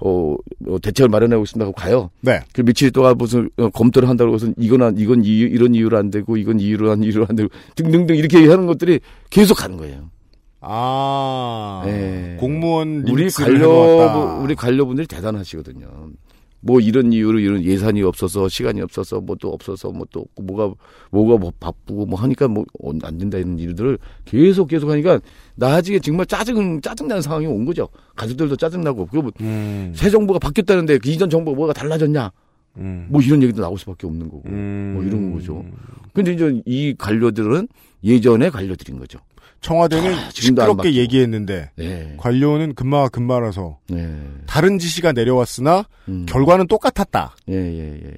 [0.00, 0.36] 어,
[0.68, 2.10] 어, 대책을 마련하고 있습니다 하고 가요.
[2.20, 2.40] 네.
[2.52, 6.10] 그 며칠 동안 무슨 어, 검토를 한다고 해서 이건 안, 이건 이유, 이런 이유로 안
[6.10, 10.10] 되고 이건 이유로 안 이유로 안 되고 등등등 이렇게 하는 것들이 계속 가는 거예요.
[10.60, 11.82] 아.
[11.84, 12.36] 네.
[12.38, 14.40] 공무원 우리 관료.
[14.42, 15.86] 우리 관료분들이 대단하시거든요.
[16.60, 20.74] 뭐 이런 이유로 이런 예산이 없어서 시간이 없어서 뭐 또 없어서 뭐 또 뭐가
[21.12, 22.64] 뭐가 뭐 바쁘고 뭐 하니까 뭐
[23.02, 25.20] 안 된다 이런 일들을 계속 계속 하니까
[25.54, 27.88] 나중에 정말 짜증 짜증나는 상황이 온 거죠.
[28.16, 29.92] 가족들도 짜증나고 그리고 음.
[29.94, 32.32] 새 정부가 바뀌었다는데 그 이전 정부가 뭐가 달라졌냐?
[32.78, 33.06] 음.
[33.08, 34.48] 뭐 이런 얘기도 나올 수밖에 없는 거고
[34.94, 35.64] 뭐 이런 거죠.
[36.12, 37.68] 근데 이제 이 관료들은
[38.02, 39.18] 예전의 관료들인 거죠.
[39.60, 40.94] 청와대는 아, 시끄럽게.
[40.94, 42.14] 얘기했는데 네.
[42.16, 44.08] 관료는 금마가 금마라서 네.
[44.46, 46.26] 다른 지시가 내려왔으나 음.
[46.28, 47.36] 결과는 똑같았다.
[47.48, 48.16] 예, 예, 예, 예.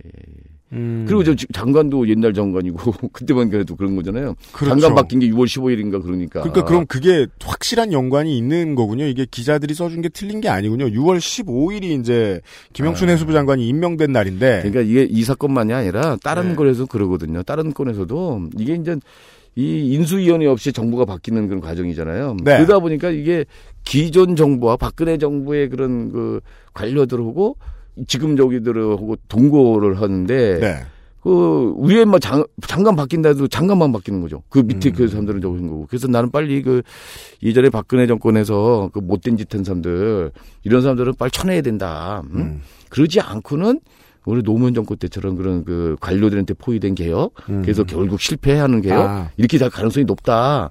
[0.73, 1.05] 음.
[1.07, 4.37] 그리고 저 장관도 옛날 장관이고 그때만 그래도 그런 거잖아요.
[4.53, 4.79] 그렇죠.
[4.79, 6.43] 장관 바뀐 게 6월 15일인가 그러니까.
[6.43, 9.05] 그러니까 그럼 그게 확실한 연관이 있는 거군요.
[9.07, 10.87] 이게 기자들이 써준 게 틀린 게 아니군요.
[10.87, 12.41] 6월 15일이 이제
[12.73, 13.13] 김영춘 아.
[13.13, 14.59] 해수부 장관이 임명된 날인데.
[14.63, 16.55] 그러니까 이게 이 사건만이 아니라 다른 네.
[16.55, 17.43] 건에서 그러거든요.
[17.43, 18.97] 다른 건에서도 이게 이제
[19.57, 22.37] 이 인수위원회 없이 정부가 바뀌는 그런 과정이잖아요.
[22.45, 22.57] 네.
[22.57, 23.45] 그러다 보니까 이게
[23.85, 26.41] 기존 정부와 박근혜 정부의 그런 그
[26.73, 27.57] 관료들하고
[28.07, 30.77] 지금 저기들하고 동거를 하는데 네.
[31.23, 34.43] 그 위에 뭐 장, 장관 바뀐다 해도 장관만 바뀌는 거죠.
[34.49, 34.95] 그 밑에 음.
[34.95, 35.87] 그 사람들은 저기 거고.
[35.91, 36.81] 그래서 나는 빨리 그
[37.43, 40.31] 이전에 박근혜 정권에서 그 못된 짓 한 사람들
[40.63, 42.23] 이런 사람들은 빨리 쳐내야 된다.
[42.33, 42.63] 음?
[42.89, 43.81] 그러지 않고는
[44.25, 47.63] 우리 노무현 정권 때처럼 그런 그 관료들한테 포위된 개혁, 음.
[47.63, 49.31] 그래서 결국 실패하는 개혁 아.
[49.37, 50.71] 이렇게 될 가능성이 높다.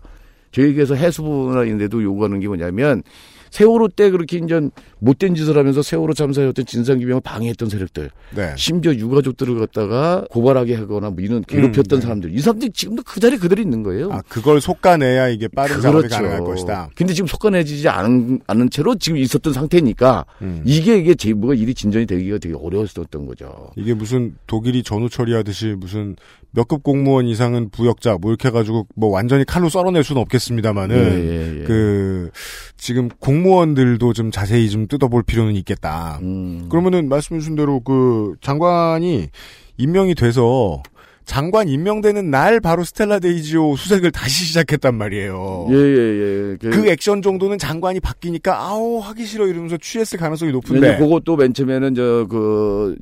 [0.52, 3.04] 저에게서 해수부나 이런 데도 요구하는 게 뭐냐면
[3.52, 4.70] 세월호 때 그렇게 이제
[5.00, 8.54] 못된 짓을 하면서 세월호 참사였던 진상규명을 방해했던 세력들, 네.
[8.58, 12.02] 심지어 유가족들을 갖다가 고발하게 하거나 뭐 이런 괴롭혔던 음, 네.
[12.02, 14.12] 사람들, 이 사람들이 지금도 그 자리에 그대로 있는 거예요.
[14.12, 16.74] 아, 그걸 속가내야 이게 빠른 작업이 가능할 것이다.
[16.74, 16.91] 그렇죠.
[16.95, 20.62] 근데 지금 속아내지지 않은, 않은 채로 지금 있었던 상태니까 음.
[20.66, 23.72] 이게 이게 제보가 일이 진전이 되기가 되게 어려웠었던 거죠.
[23.76, 26.16] 이게 무슨 독일이 전후 처리하듯이 무슨
[26.52, 31.62] 몇급 공무원 이상은 부역자 뭐 이렇게 해가지고 뭐 완전히 칼로 썰어낼 수는 없겠습니다만은 예, 예,
[31.62, 31.64] 예.
[31.64, 32.32] 그
[32.78, 36.20] 지금 공 무원들도 좀 자세히 좀 뜯어볼 필요는 있겠다.
[36.22, 36.68] 음.
[36.70, 39.30] 그러면은 말씀해 주신 대로 그 장관이
[39.78, 40.82] 임명이 돼서
[41.30, 45.68] 장관 임명되는 날 바로 스텔라 데이지호 수색을 다시 시작했단 말이에요.
[45.70, 46.70] 예, 예, 예.
[46.72, 51.94] 그 액션 정도는 장관이 바뀌니까 아우 하기 싫어 이러면서 취했을 가능성이 높은데 그것도 맨 처음에는
[51.94, 52.96] 저그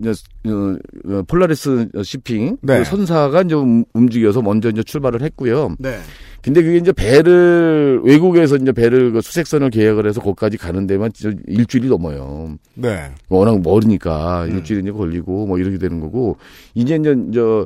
[0.45, 2.79] 어, 폴라리스 쉬핑 네.
[2.79, 5.77] 그 선사가 이제 움- 움직여서 먼저 이제 출발을 했고요.
[5.79, 5.97] 네.
[6.41, 11.11] 근데 그게 이제 배를 외국에서 이제 배를 그 수색선을 계약을 해서 거기까지 가는 데만
[11.47, 12.57] 일주일이 넘어요.
[12.73, 13.09] 네.
[13.29, 14.57] 워낙 멀으니까 음.
[14.57, 16.35] 일주일이 이제 걸리고 뭐 이렇게 되는 거고
[16.75, 17.65] 이제 이제 저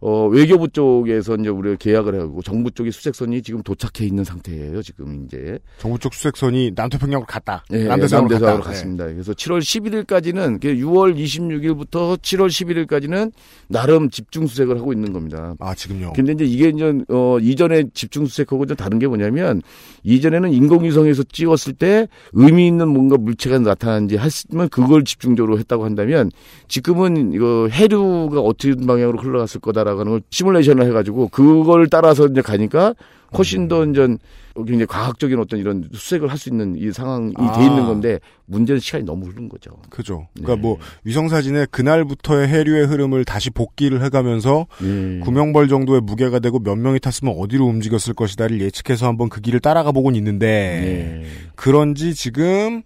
[0.00, 4.82] 어, 외교부 쪽에서 이제 우리가 계약을 하고 정부 쪽의 수색선이 지금 도착해 있는 상태예요.
[4.82, 7.64] 지금 이제 정부 쪽 수색선이 남태평양으로 갔다.
[7.72, 8.70] 예, 남대서양으로 남대서양으로 갔다.
[8.70, 8.76] 네.
[8.76, 9.06] 갔습니다.
[9.06, 13.32] 그래서 7월 11일까지는 6월 26일부터 7월 11일까지는
[13.68, 15.54] 나름 집중 수색을 하고 있는 겁니다.
[15.60, 16.12] 아 지금요.
[16.14, 19.62] 근데 이제 이게 이제 어 이전에 집중 수색하고 좀 다른 게 뭐냐면
[20.02, 26.30] 이전에는 인공위성에서 찍었을 때 의미 있는 뭔가 물체가 나타나는지 했으면 그걸 집중적으로 했다고 한다면
[26.68, 32.94] 지금은 이거 해류가 어떤 방향으로 흘러갔을 거다 하는 걸 시뮬레이션을 해가지고 그걸 따라서 이제 가니까
[33.36, 34.16] 훨씬 더 이제
[34.54, 37.52] 굉장히 과학적인 어떤 이런 수색을 할 수 있는 이 상황이 아.
[37.52, 39.72] 돼 있는 건데 문제는 시간이 너무 흐른 거죠.
[39.90, 40.28] 그죠.
[40.34, 40.42] 네.
[40.44, 45.20] 그러니까 뭐 위성 사진에 그날부터의 해류의 흐름을 다시 복기를 해가면서 예.
[45.20, 49.92] 구명벌 정도의 무게가 되고 몇 명이 탔으면 어디로 움직였을 것이다를 예측해서 한번 그 길을 따라가
[49.92, 51.24] 보곤 있는데
[51.54, 52.82] 그런지 지금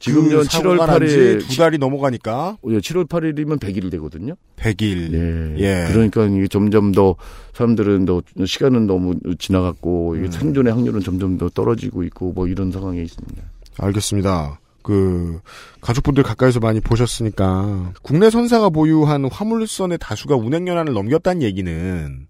[0.00, 4.34] 지금 그전 사고가 7월 난지 8일 두 달이 넘어가니까 7월 8일이면 100일 되거든요.
[4.56, 5.12] 100일.
[5.12, 5.54] 예.
[5.58, 5.92] 예.
[5.92, 7.16] 그러니까 이게 점점 더
[7.54, 10.30] 사람들은 더 시간은 너무 지나갔고 음.
[10.30, 13.42] 생존의 확률은 점점 더 떨어지고 있고 뭐 이런 상황에 있습니다.
[13.78, 14.60] 알겠습니다.
[14.82, 15.40] 그
[15.80, 22.26] 가족분들 가까이서 많이 보셨으니까 국내 선사가 보유한 화물선의 다수가 운행 연한을 넘겼다는 얘기는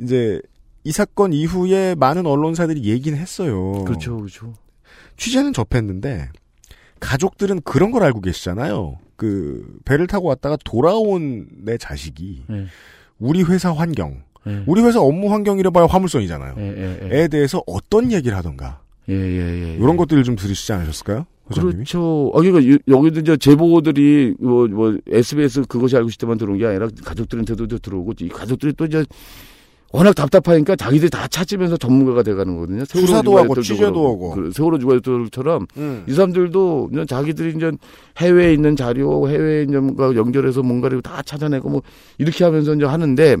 [0.00, 0.40] 이제
[0.84, 3.84] 이 사건 이후에 많은 언론사들이 얘기는 했어요.
[3.84, 4.52] 그렇죠, 그렇죠.
[5.16, 6.28] 취재는 접했는데
[7.04, 8.98] 가족들은 그런 걸 알고 계시잖아요.
[9.16, 12.66] 그 배를 타고 왔다가 돌아온 내 자식이 네.
[13.18, 14.64] 우리 회사 환경, 네.
[14.66, 16.54] 우리 회사 업무 환경이라 봐야 화물선이잖아요.
[16.58, 17.22] 예, 예, 예.
[17.22, 19.74] 에 대해서 어떤 얘기를 하던가 예, 예, 예.
[19.74, 21.26] 이런 것들을 좀 들으시지 않으셨을까요?
[21.50, 21.74] 회장님이?
[21.74, 22.32] 그렇죠.
[22.34, 26.88] 아, 그러니까 여- 여기도 이제 제보들이 뭐, 뭐, SBS 그것이 알고 싶다만 들어온 게 아니라
[27.04, 29.04] 가족들한테도 들어오고 이 가족들이 또 이제
[29.94, 32.84] 워낙 답답하니까 자기들이 다 찾으면서 전문가가 돼가는 거거든요.
[32.84, 33.86] 수사도 하고 취재도.
[33.86, 34.30] 하고.
[34.32, 36.04] 그 세월호 유가족들처럼 음.
[36.08, 37.70] 이 사람들도 그냥 자기들이 이제
[38.16, 41.82] 해외에 있는 자료, 해외에 뭔가 연결해서 뭔가를 다 찾아내고 뭐
[42.18, 43.36] 이렇게 하면서 이제 하는데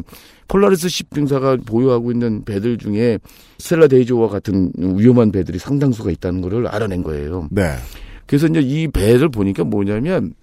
[0.46, 3.18] 폴라리스 시핑사가 보유하고 있는 배들 중에
[3.58, 7.48] 스텔라 데이조와 같은 위험한 배들이 상당수가 있다는 거를 알아낸 거예요.
[7.50, 7.72] 네.
[8.26, 10.34] 그래서 이제 이 배를 보니까 뭐냐면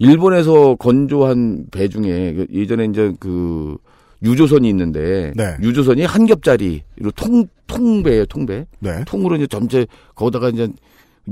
[0.00, 3.76] 일본에서 건조한 배 중에 그 예전에 이제 그
[4.22, 5.56] 유조선이 있는데 네.
[5.62, 6.82] 유조선이 한 겹짜리
[7.16, 9.04] 통 통배예요 통배 네.
[9.06, 10.68] 통으로 이제 전체 거기다가 이제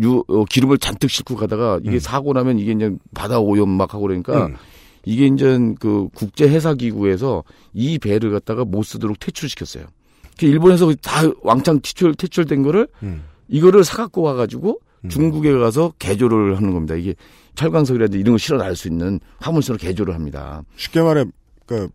[0.01, 1.99] 유, 어, 기름을 잔뜩 싣고 가다가 이게 음.
[1.99, 4.57] 사고 나면 이게 이제 바다 오염 막 하고 그러니까 음.
[5.05, 9.85] 이게 이제 그 국제 해사 기구에서 이 배를 갖다가 못 쓰도록 퇴출시켰어요.
[10.39, 13.24] 그 일본에서 다 왕창 퇴출 퇴출된 거를 음.
[13.49, 16.95] 이거를 사갖고 와가지고 중국에 가서 개조를 하는 겁니다.
[16.95, 17.14] 이게
[17.57, 20.62] 철광석이라든지 이런 거 실어 날 수 있는 화물선으로 개조를 합니다.
[20.76, 21.24] 쉽게 말해,
[21.66, 21.89] 그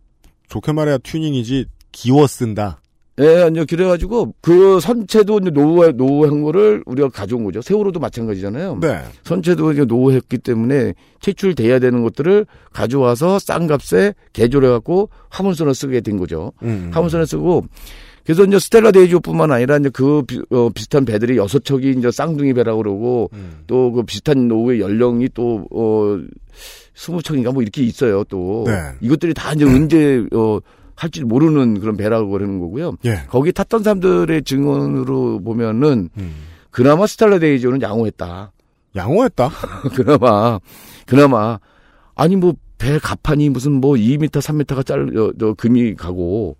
[0.48, 2.80] 좋게 말해야 튜닝이지 기워 쓴다.
[3.20, 7.60] 예, 이제 그래가지고 그 선체도 이제 노후 노후한 거를 우리가 가져온 거죠.
[7.60, 8.78] 세월호도 마찬가지잖아요.
[8.80, 9.02] 네.
[9.24, 16.16] 선체도 이제 노후했기 때문에 퇴출돼야 되는 것들을 가져와서 싼 값에 개조를 해갖고 화물선을 쓰게 된
[16.16, 16.52] 거죠.
[16.62, 16.90] 음.
[16.94, 17.64] 화물선을 쓰고
[18.28, 22.52] 그래서 이제 스텔라 데이지호뿐만 아니라 이제 그 비, 어, 비슷한 배들이 여섯 척이 이제 쌍둥이
[22.52, 23.62] 배라고 그러고 음.
[23.66, 26.18] 또 그 비슷한 노후의 연령이 또 어,
[26.94, 28.24] 스무 척인가 뭐 이렇게 있어요.
[28.24, 28.74] 또 네.
[29.00, 30.58] 이것들이 다 이제 언제 어
[30.94, 32.96] 할지 모르는 그런 배라고 그러는 거고요.
[33.06, 33.22] 예.
[33.28, 36.34] 거기 탔던 사람들의 증언으로 보면은 음.
[36.70, 38.52] 그나마 스텔라 데이지오는 양호했다.
[38.94, 39.50] 양호했다.
[39.96, 40.60] 그나마
[41.06, 41.58] 그나마
[42.14, 46.56] 아니 뭐 배 가판이 무슨 뭐 2m 3m가 잘려 저 금이 가고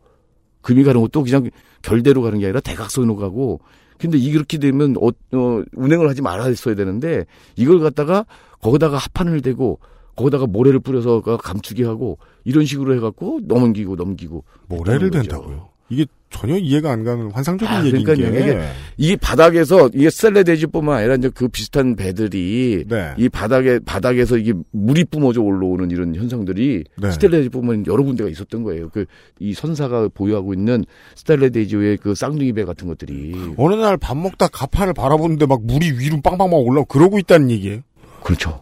[0.63, 1.51] 금이 가는 것도 그냥
[1.83, 3.61] 결대로 가는 게 아니라 대각선으로 가고
[3.99, 8.27] 근데 이렇게 되면 어, 어, 운행을 하지 말았어야 되는데 이걸 갖다가
[8.61, 9.81] 거기다가 합판을 대고
[10.17, 15.11] 거기다가 모래를 뿌려서 감추게 하고 이런 식으로 해갖고 넘기고 넘기고 모래를.
[15.11, 15.69] 댄다고요?
[15.91, 18.33] 이게 전혀 이해가 안 가는 환상적인 아, 얘기인 그러니까요.
[18.33, 18.39] 게.
[18.51, 18.61] 이게,
[18.99, 23.15] 이게 바닥에서 이게 셀레데지뿐만 아니라 이제 그 비슷한 배들이 네.
[23.17, 27.11] 이 바닥에 바닥에서 이게 물이 뿜어져 올라오는 이런 현상들이 네.
[27.11, 28.91] 스텔레데지뿐만 여러 군데가 있었던 거예요.
[28.91, 29.07] 그
[29.41, 30.85] 이 선사가 보유하고 있는
[31.15, 36.21] 스텔레데지오의 그 쌍둥이 배 같은 것들이 어느 날 밥 먹다 가판을 바라보는데 막 물이 위로
[36.21, 37.81] 빵빵 막 올라오고 그러고 있다는 얘기예요.
[38.23, 38.61] 그렇죠.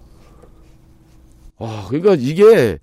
[1.59, 2.79] 아, 그러니까 이게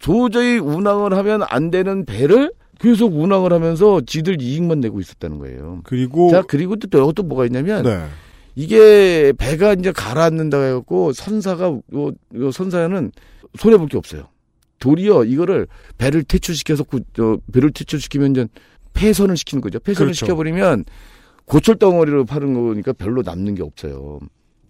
[0.00, 5.80] 도저히 운항을 하면 안 되는 배를 계속 운항을 하면서 지들 이익만 내고 있었다는 거예요.
[5.84, 8.04] 그리고 자, 그리고 또, 또, 또 뭐가 있냐면 네.
[8.56, 13.12] 이게 배가 이제 가라앉는다 해갖고 선사가 요, 요 선사는
[13.58, 14.28] 손해 볼 게 없어요.
[14.78, 15.66] 도리어 이거를
[15.98, 18.46] 배를 퇴출시켜서 구, 저, 배를 퇴출시키면 이제
[18.94, 19.78] 폐선을 시키는 거죠.
[19.78, 20.24] 폐선을 그렇죠.
[20.24, 20.84] 시켜버리면
[21.44, 24.20] 고철 덩어리로 파는 거니까 별로 남는 게 없어요.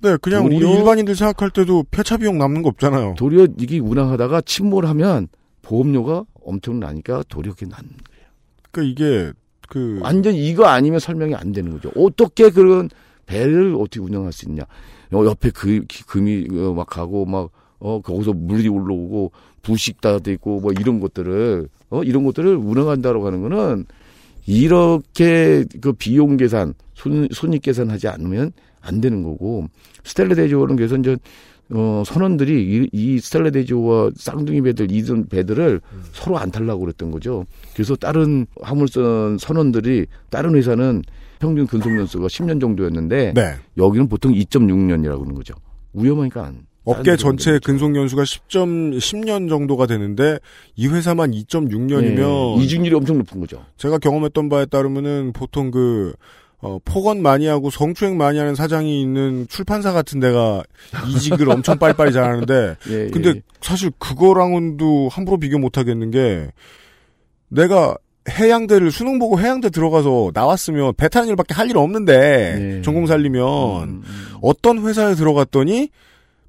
[0.03, 3.15] 네, 그냥 우리 일반인들 생각할 때도 폐차 비용 남는 거 없잖아요.
[3.19, 5.29] 도리어 이게 운항하다가 침몰하면
[5.63, 7.81] 보험료가 엄청나니까 그게 난
[8.71, 9.33] 그러니까 이게
[9.69, 11.91] 그 완전 이거 아니면 설명이 안 되는 거죠.
[11.97, 12.91] 어떻게 그런
[13.27, 14.65] 배를 어떻게 운영할 수 있냐?
[15.13, 19.33] 어, 옆에 그 기- 금이 어, 막 가고 막 어, 거기서 물이 올라오고
[19.63, 23.87] 부식 다 되고 뭐 이런 것들을 어 이런 것들을 운영한다고 하는 거는
[24.47, 29.67] 이렇게 그 비용 계산, 손, 손익 계산하지 않으면 안 되는 거고
[30.05, 31.17] 스텔라 대조는 그래서 이제
[31.73, 35.81] 어, 선원들이 이, 이 스텔라 대조와 쌍둥이 배들 이전 배들을
[36.13, 37.47] 서로 안 탈라고 그랬던 거죠.
[37.75, 41.03] 그래서 다른 화물선 선원들이 다른 회사는
[41.39, 43.55] 평균 근속 연수가 10년 정도였는데 네.
[43.77, 45.55] 여기는 보통 2.6년이라고 그러는 거죠.
[45.95, 46.71] 위험하니까 안.
[46.85, 50.39] 업계 전체 근속 연수가 10점 10년 정도가 되는데
[50.77, 53.65] 이 회사만 2.6년이면 네, 이중률이 엄청 높은 거죠.
[53.77, 56.15] 제가 경험했던 바에 따르면은 보통 그
[56.63, 60.63] 어, 폭언 많이 하고 성추행 많이 하는 사장이 있는 출판사 같은 데가
[61.09, 63.43] 이직을 엄청 빨리빨리 잘하는데 예, 근데 예.
[63.63, 66.49] 사실 그거랑은도 함부로 비교 못 하겠는 게
[67.49, 67.97] 내가
[68.29, 72.83] 해양대를 수능 보고 해양대 들어가서 나왔으면 배 타는 일밖에 할 일 없는데 네.
[72.83, 73.43] 전공 살리면
[73.89, 74.03] 음,
[74.43, 75.89] 어떤 회사에 들어갔더니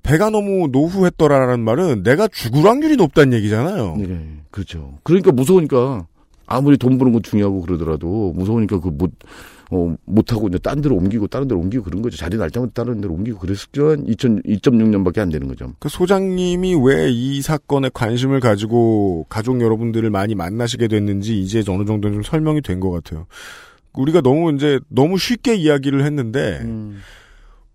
[0.04, 3.96] 배가 너무 노후했더라라는 말은 내가 죽을 확률이 높다는 얘기잖아요.
[3.98, 4.96] 네, 그렇죠.
[5.04, 6.08] 그러니까 무서우니까
[6.48, 9.12] 아무리 돈 버는 건 중요하고 그러더라도 무서우니까 그 못,
[9.74, 12.18] 어, 못하고 이제 딴 데로 옮기고 다른 데로 옮기고 그런 거죠.
[12.18, 15.74] 자리 날 때마다 다른 데로 옮기고 2000, 2.6년밖에 안 되는 거죠.
[15.80, 22.16] 그 소장님이 왜 이 사건에 관심을 가지고 가족 여러분들을 많이 만나시게 됐는지 이제 어느 정도는
[22.16, 23.28] 좀 설명이 된 것 같아요.
[23.94, 27.00] 우리가 너무 이제 너무 쉽게 이야기를 했는데 음.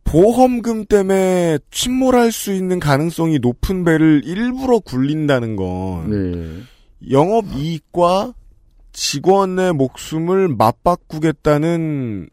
[0.04, 7.10] 보험금 때문에 침몰할 수 있는 가능성이 높은 배를 일부러 굴린다는 건 네.
[7.10, 8.32] 영업 이익과
[8.96, 12.30] 직원의 목숨을 맞바꾸겠다는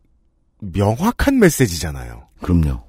[0.61, 2.23] 명확한 메시지잖아요.
[2.41, 2.81] 그럼요.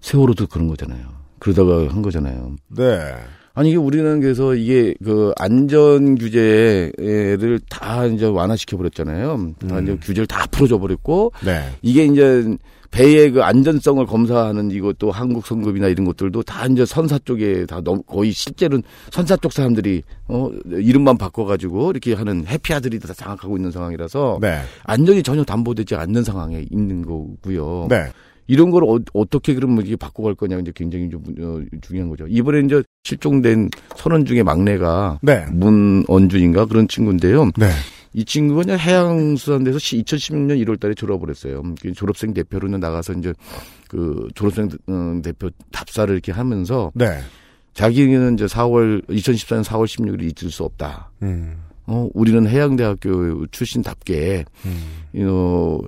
[0.00, 1.06] 세월호도 그런 거잖아요.
[1.38, 2.56] 그러다가 한 거잖아요.
[2.76, 3.14] 네.
[3.54, 9.54] 아니 이게 우리는 그래서 이게 그 안전 규제를 다 이제 완화시켜 버렸잖아요.
[9.68, 9.82] 다 음.
[9.84, 11.70] 이제 규제를 다 풀어줘 버렸고 네.
[11.82, 12.56] 이게 이제
[12.90, 18.02] 배의 그 안전성을 검사하는 이것도 한국 성급이나 이런 것들도 다 이제 선사 쪽에 다 너무
[18.02, 24.38] 거의 실제로는 선사 쪽 사람들이 어 이름만 바꿔가지고 이렇게 하는 해피아들이 다 장악하고 있는 상황이라서
[24.40, 24.60] 네.
[24.84, 27.86] 안전이 전혀 담보되지 않는 상황에 있는 거고요.
[27.88, 28.10] 네.
[28.48, 32.26] 이런 걸 어, 떻게 그러면 이게 바꿔갈 거냐 이제 굉장히 좀 어, 중요한 거죠.
[32.28, 35.44] 이번에 이제 실종된 선원 중에 막내가 네.
[35.52, 37.50] 문언준인가 그런 친구인데요.
[38.12, 38.20] 네.
[38.20, 41.62] 이 친구가 이제 해양수산대에서 2016년 1월 달에 졸업을 했어요.
[41.80, 43.32] 그 졸업생 대표로는 나가서 이제
[43.88, 47.20] 그 졸업생 음, 대표 답사를 이렇게 하면서 네.
[47.74, 51.10] 자기는 이제 4월 2014년 4월 16일 잊을 수 없다.
[51.22, 51.62] 음.
[51.86, 55.26] 어, 우리는 해양대학교 출신답게, 음.
[55.28, 55.78] 어,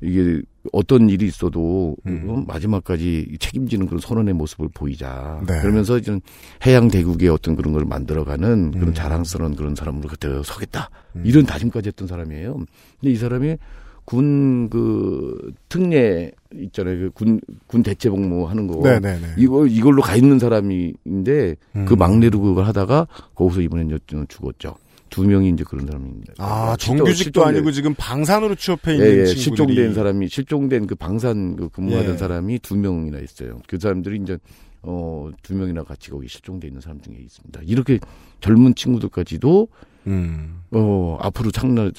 [0.00, 0.40] 이게
[0.72, 2.24] 어떤 일이 있어도 음.
[2.28, 5.40] 어, 마지막까지 책임지는 그런 선언의 모습을 보이자.
[5.46, 5.60] 네.
[5.60, 6.18] 그러면서 이제
[6.66, 8.78] 해양 대국의 어떤 그런 걸 만들어가는 음.
[8.78, 10.90] 그런 자랑스러운 그런 사람으로 그때 서겠다.
[11.24, 12.54] 이런 다짐까지 했던 사람이에요.
[13.00, 13.56] 근데 이 사람이
[14.04, 16.98] 군 그 특례 있잖아요.
[16.98, 18.80] 그 군, 군 대체 복무 하는 거.
[18.82, 19.34] 네네네.
[19.36, 21.56] 이거, 이걸로 가 있는 사람인데
[21.86, 21.98] 그 음.
[21.98, 23.86] 막내로 그걸 하다가 거기서 이번에
[24.28, 24.74] 죽었죠.
[25.10, 26.34] 두 명이 이제 그런 사람입니다.
[26.38, 29.26] 아, 정규직도 아니고 지금 방산으로 취업해 있는 예, 예.
[29.26, 32.16] 실종된 사람이 실종된 그 방산 그 근무하던 예.
[32.16, 33.60] 사람이 두 명이나 있어요.
[33.66, 34.38] 그 사람들이 이제
[34.82, 37.60] 어 두 명이나 같이 거기 실종돼 있는 사람 중에 있습니다.
[37.64, 37.98] 이렇게
[38.40, 39.68] 젊은 친구들까지도
[40.06, 40.62] 음.
[40.70, 41.90] 어 앞으로 창나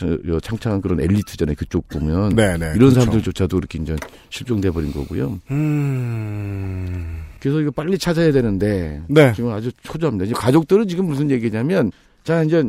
[0.41, 1.55] 창창한 그런 엘리트잖아요.
[1.55, 2.95] 그쪽 보면 네네, 이런 그렇죠.
[3.01, 3.95] 사람들조차도 이렇게 이제
[4.29, 5.39] 실종돼 버린 거고요.
[5.51, 7.21] 음.
[7.39, 9.33] 그래서 이거 빨리 찾아야 되는데 네.
[9.35, 10.25] 지금 아주 초조합니다.
[10.25, 11.91] 지금 가족들은 지금 무슨 얘기냐면
[12.23, 12.63] 자 이제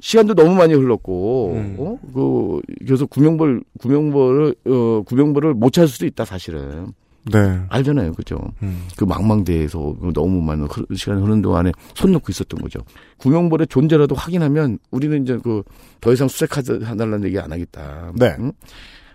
[0.00, 1.76] 시간도 너무 많이 흘렀고 음.
[1.78, 1.98] 어?
[2.14, 6.92] 그 그래서 구명벌 구명벌을 어 구명벌을 못 찾을 수도 있다 사실은.
[7.32, 7.58] 네.
[7.70, 8.38] 알잖아요, 그죠?
[8.62, 8.86] 음.
[8.96, 12.78] 그 망망대해서 그 너무 많은 흐- 시간이 흐르는 동안에 손 놓고 있었던 거죠.
[13.16, 15.62] 구명벌의 존재라도 확인하면 우리는 이제 그
[16.00, 18.12] 더 이상 수색하달라는 얘기 안 하겠다.
[18.14, 18.36] 네.
[18.38, 18.52] 응?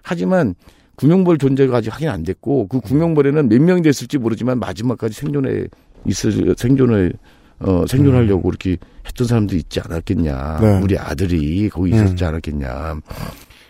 [0.01, 0.55] 하지만
[0.95, 5.67] 구명벌 존재가 아직 확인 안 됐고 그 구명벌에는 몇 명이 됐을지 모르지만 마지막까지 생존에
[6.05, 7.13] 있을 생존을
[7.61, 10.59] 어 생존하려고 이렇게 했던 사람도 있지 않았겠냐.
[10.61, 10.79] 네.
[10.81, 11.95] 우리 아들이 거기 음.
[12.05, 12.99] 있었지 않았겠냐.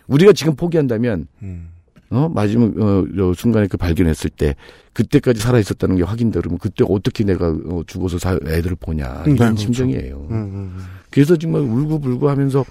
[0.07, 1.69] 우리가 지금 포기한다면 음.
[2.09, 4.55] 어 마지막 어저 순간에 그 발견했을 때
[4.93, 9.35] 그때까지 살아 있었다는 게 확인되면 그때 어떻게 내가 어, 죽어서 사, 애들을 보냐 음, 이런
[9.35, 9.55] 네, 그렇죠.
[9.61, 10.27] 심정이에요.
[10.29, 10.77] 음, 음, 음.
[11.09, 12.65] 그래서 정말 울고불고 하면서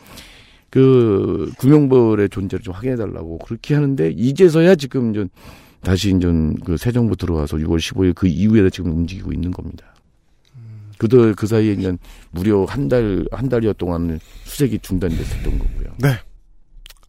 [0.68, 5.26] 그 구명벌의 존재를 좀 확인해 달라고 그렇게 하는데 이제서야 지금 이제
[5.82, 6.26] 다시 이제
[6.64, 9.86] 그 새 정부 들어와서 6월 15일 그 이후에 지금 움직이고 있는 겁니다.
[11.00, 11.96] 그도 그 사이에 이제
[12.30, 15.92] 무려 한 달 한 달여 동안 수색이 중단됐었던 거고요.
[15.98, 16.08] 네.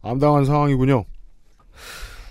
[0.02, 1.04] 암담한 상황이군요.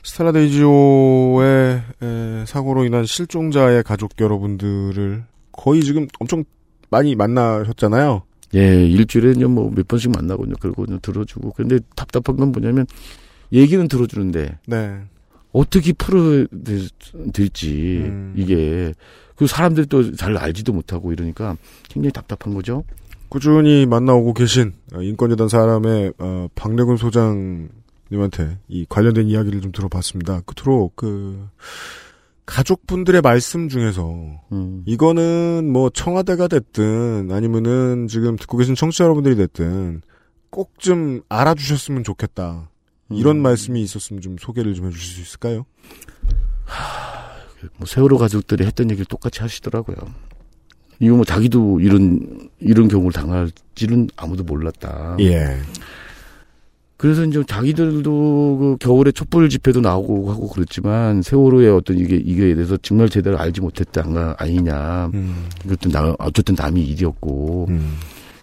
[0.04, 6.44] 스텔라 데이지오의 에, 사고로 인한 실종자의 가족 여러분들을 거의 지금 엄청
[6.90, 8.24] 많이 만나셨잖아요.
[8.56, 10.56] 예, 일주일에 이제 뭐몇 번씩 만나거든요.
[10.60, 11.52] 그리고 들어주고.
[11.52, 12.86] 근데 답답한 건 뭐냐면
[13.54, 15.02] 얘기는 들어주는데 네.
[15.52, 15.94] 어떻게
[17.34, 18.34] 될지 음.
[18.38, 18.94] 이게
[19.36, 21.58] 그 사람들이 또잘 알지도 못하고 이러니까
[21.90, 22.84] 굉장히 답답한 거죠.
[23.30, 30.42] 꾸준히 만나오고 계신 어, 인권재단 사람의 어, 박래군 소장님한테 이 관련된 이야기를 좀 들어봤습니다.
[30.42, 31.48] 끝으로 그
[32.46, 34.14] 가족분들의 말씀 중에서
[34.52, 34.84] 음.
[34.86, 40.02] 이거는 뭐 청와대가 됐든 아니면은 지금 듣고 계신 청취자 여러분들이 됐든
[40.50, 42.71] 꼭 좀 알아주셨으면 좋겠다.
[43.14, 43.42] 이런 음.
[43.42, 45.66] 말씀이 있었으면 좀 소개를 좀 해주실 수 있을까요?
[47.78, 49.98] 뭐 세월호 가족들이 했던 얘기를 똑같이 하시더라고요.
[51.00, 55.18] 이거 뭐 자기도 이런 이런 경우를 당할지는 아무도 몰랐다.
[55.20, 55.58] 예.
[56.98, 62.78] 그래서 이제 자기들도 그 겨울에 촛불 집회도 나오고 하고 그랬지만 세월호의 어떤 이게 이거에 대해서
[62.78, 64.04] 정말 제대로 알지 못했다
[64.38, 65.10] 아니냐.
[65.16, 65.50] 음.
[65.64, 67.66] 그것도 나 어쨌든 남의 일이었고.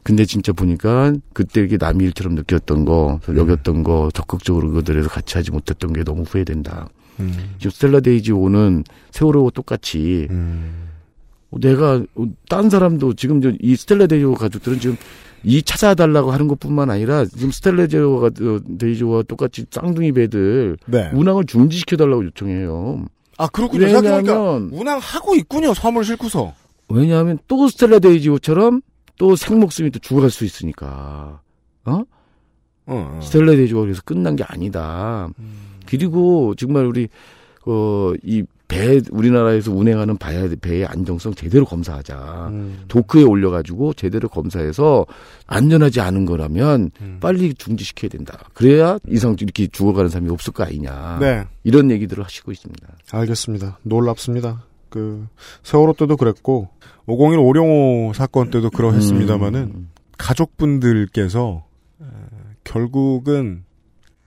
[0.09, 5.51] 근데 진짜 보니까 그때 이게 남의 일처럼 느꼈던 거, 여겼던 거, 적극적으로 그것들에서 같이 하지
[5.51, 6.89] 못했던 게 너무 후회된다.
[7.21, 7.55] 음.
[7.59, 14.33] 지금 스텔라 데이지호는 세월호와 똑같이 어, 내가 어, 딴 사람도 지금 저 이 스텔라 데이지호
[14.33, 14.97] 가족들은 지금
[15.45, 21.11] 이 찾아달라고 하는 것뿐만 아니라 지금 스텔라 데이지호가 어, 똑같이 쌍둥이 배들 네.
[21.13, 23.05] 운항을 중지시켜달라고 요청해요.
[23.37, 23.85] 아 그렇군요.
[23.85, 25.73] 왜냐하면 운항하고 있군요.
[25.73, 26.55] 화물 싣고서.
[26.89, 28.81] 왜냐하면 또 스텔라 데이지호처럼
[29.19, 31.41] 또 생목숨이 또 죽어갈 수 있으니까.
[31.85, 32.03] 어?
[32.87, 35.29] 어, 스텔라 데이지호가 그래서 끝난 게 아니다.
[35.87, 37.09] 그리고 정말 우리
[37.67, 42.49] 어 이 배 우리나라에서 운행하는 배, 배의 안정성 제대로 검사하자.
[42.51, 42.85] 음.
[42.89, 45.07] 도크에 올려가지고 제대로 검사해서
[45.47, 48.39] 안전하지 않은 거라면 빨리 중지시켜야 된다.
[48.53, 51.17] 그래야 이상 이렇게 죽어가는 사람이 없을 거 아니냐.
[51.19, 51.45] 네.
[51.65, 52.87] 이런 얘기들을 하시고 있습니다.
[53.11, 53.79] 알겠습니다.
[53.83, 54.63] 놀랍습니다.
[54.91, 55.27] 그
[55.63, 56.69] 세월호 때도 그랬고
[57.07, 59.91] 501 오룡호 사건 때도 그러했습니다마는 음.
[60.19, 61.65] 가족분들께서
[62.03, 62.05] 에,
[62.65, 63.65] 결국은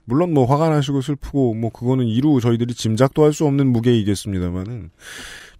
[0.04, 4.90] 물론 뭐 화가 나시고 슬프고 뭐 그거는 이루 저희들이 짐작도 할 수 없는 무게이겠습니다마는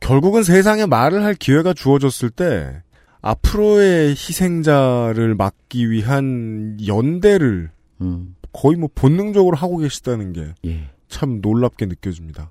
[0.00, 2.82] 결국은 세상에 말을 할 기회가 주어졌을 때
[3.20, 8.34] 앞으로의 희생자를 막기 위한 연대를 음.
[8.52, 10.90] 거의 뭐 본능적으로 하고 계시다는 게 예.
[11.08, 12.50] 참 놀랍게 느껴집니다.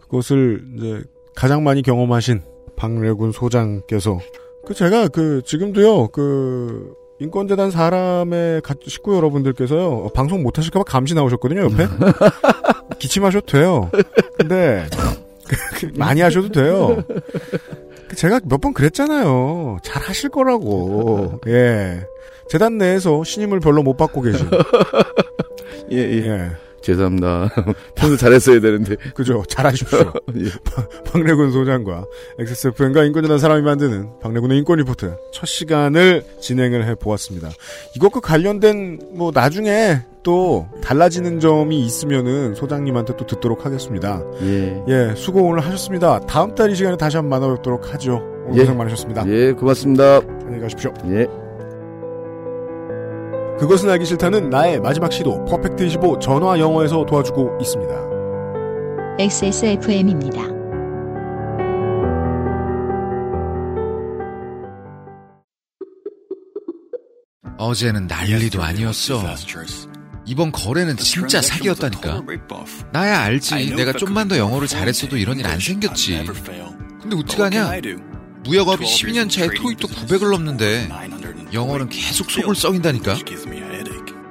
[0.00, 1.04] 그것을 이제
[1.34, 2.42] 가장 많이 경험하신
[2.76, 4.18] 박래군 소장께서
[4.66, 11.14] 그 제가 그 지금도요 그 인권재단 사람의 가- 식구 여러분들께서요 어, 방송 못 하실까봐 감시
[11.14, 11.86] 나오셨거든요 옆에
[12.98, 13.90] 기침하셔도 돼요.
[14.36, 14.86] 근데
[15.96, 17.02] 많이 하셔도 돼요.
[18.16, 19.78] 제가 몇 번 그랬잖아요.
[19.82, 21.40] 잘 하실 거라고.
[21.46, 22.00] 예.
[22.48, 24.48] 재단 내에서 신임을 별로 못 받고 계신.
[25.92, 26.50] 예, 예.
[26.92, 27.50] 죄송합니다.
[27.94, 28.96] 평소 잘했어야 되는데.
[29.14, 29.42] 그죠.
[29.48, 30.12] 잘하십시오.
[30.36, 30.44] 예.
[31.12, 32.04] 박래군 소장과
[32.38, 37.50] XSFM과 인권재단 사람이 만드는 박래군의 인권 리포트 첫 시간을 진행을 해 보았습니다.
[37.96, 44.22] 이것과 관련된 뭐 나중에 또 달라지는 점이 있으면은 소장님한테 또 듣도록 하겠습니다.
[44.42, 44.82] 예.
[44.88, 46.20] 예, 수고 오늘 하셨습니다.
[46.20, 48.22] 다음 달 이 시간에 다시 한번 만나뵙도록 하죠.
[48.46, 48.60] 오늘 예.
[48.62, 49.26] 고생 많으셨습니다.
[49.28, 50.20] 예, 고맙습니다.
[50.42, 50.92] 안녕히 가십시오.
[51.06, 51.47] 예.
[53.58, 58.08] 그것은 알기 싫다는 나의 마지막 시도 퍼펙트 25 전화 영어에서 도와주고 있습니다.
[59.18, 60.42] XSFM입니다.
[67.58, 69.22] 어제는 난리도 아니었어.
[70.24, 72.22] 이번 거래는 진짜 사기였다니까.
[72.92, 73.74] 나야 알지.
[73.74, 76.26] 내가 좀만 더 영어를 잘했어도 이런 일 안 생겼지.
[77.00, 77.70] 근데 어떡하냐?
[78.44, 80.88] 무역업이 12년 차에 토익도 900을 넘는데
[81.52, 83.16] 영어는 계속 속을 썩인다니까.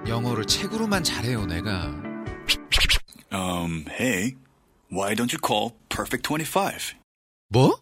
[0.07, 1.93] 영어를 책으로만 잘해요, 내가.
[3.31, 4.35] Um, hey,
[4.91, 6.95] why don't you call Perfect 25?
[7.49, 7.81] 뭐?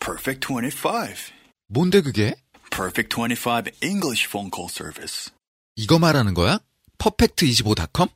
[0.00, 1.32] Perfect 25.
[1.68, 2.34] 뭔데 그게?
[2.70, 5.30] Perfect 25 English phone call service.
[5.76, 6.58] 이거 말하는 거야?
[6.98, 8.08] 퍼펙트25.com?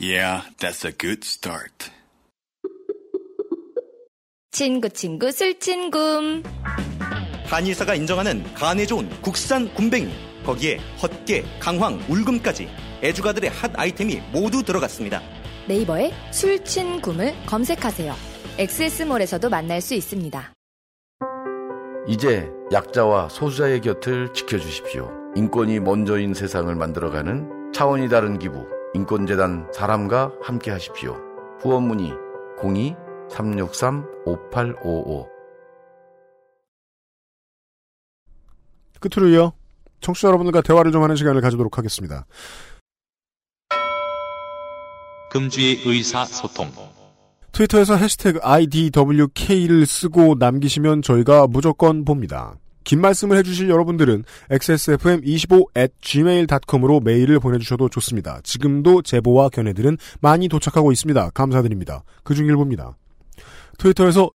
[0.00, 1.90] Yeah, that's a good start.
[4.50, 6.42] 친구 친구 술친구
[7.48, 10.10] 한의사가 인정하는 간에 좋은 국산 굼벵이
[10.44, 12.68] 거기에 헛개, 강황, 울금까지
[13.02, 15.20] 애주가들의 핫 아이템이 모두 들어갔습니다.
[15.66, 18.14] 네이버에 술친굼을 검색하세요.
[18.58, 20.52] 엑세스몰에서도 만날 수 있습니다.
[22.06, 25.10] 이제 약자와 소수자의 곁을 지켜주십시오.
[25.36, 31.16] 인권이 먼저인 세상을 만들어가는 차원이 다른 기부, 인권재단 사람과 함께 하십시오.
[31.60, 32.12] 후원 문의
[32.58, 35.37] 02-363-5855
[39.00, 39.52] 끝으로 이어
[40.00, 42.26] 청취자 여러분들과 대화를 좀 하는 시간을 가지도록 하겠습니다.
[45.30, 46.72] 금주의 의사소통.
[47.52, 52.54] 트위터에서 해시태그 IDWK를 쓰고 남기시면 저희가 무조건 봅니다.
[52.84, 58.40] 긴 말씀을 해주실 여러분들은 xsfm25 at gmail.com으로 메일을 보내주셔도 좋습니다.
[58.44, 61.30] 지금도 제보와 견해들은 많이 도착하고 있습니다.
[61.30, 62.02] 감사드립니다.
[62.22, 62.96] 그중 일부입니다.
[63.76, 64.30] 트위터에서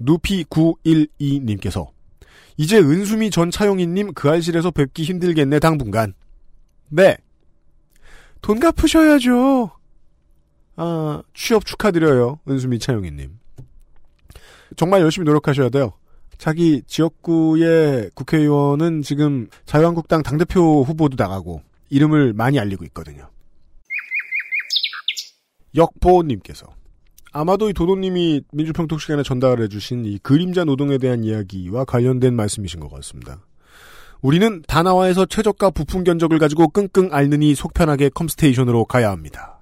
[0.00, 1.88] 누피912님께서
[2.56, 6.14] 이제 은수미 전 차용인님 그 알실에서 뵙기 힘들겠네 당분간.
[6.88, 7.16] 네.
[8.40, 9.70] 돈 갚으셔야죠.
[10.76, 12.40] 아, 취업 축하드려요.
[12.48, 13.38] 은수미 차용인님.
[14.76, 15.92] 정말 열심히 노력하셔야 돼요.
[16.38, 23.30] 자기 지역구의 국회의원은 지금 자유한국당 당대표 후보도 나가고 이름을 많이 알리고 있거든요.
[25.76, 26.66] 역보님께서
[27.32, 32.90] 아마도 이 도도님이 민주평통 시간에 전달해 주신 이 그림자 노동에 대한 이야기와 관련된 말씀이신 것
[32.90, 33.38] 같습니다.
[34.20, 39.60] 우리는 다나와에서 최저가 부품 견적을 가지고 끙끙 앓느니 속편하게 컴스테이션으로 가야 합니다.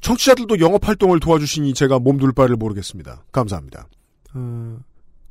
[0.00, 3.24] 청취자들도 영업 활동을 도와주시니 제가 몸둘 바를 모르겠습니다.
[3.32, 3.88] 감사합니다.
[4.34, 4.78] 어,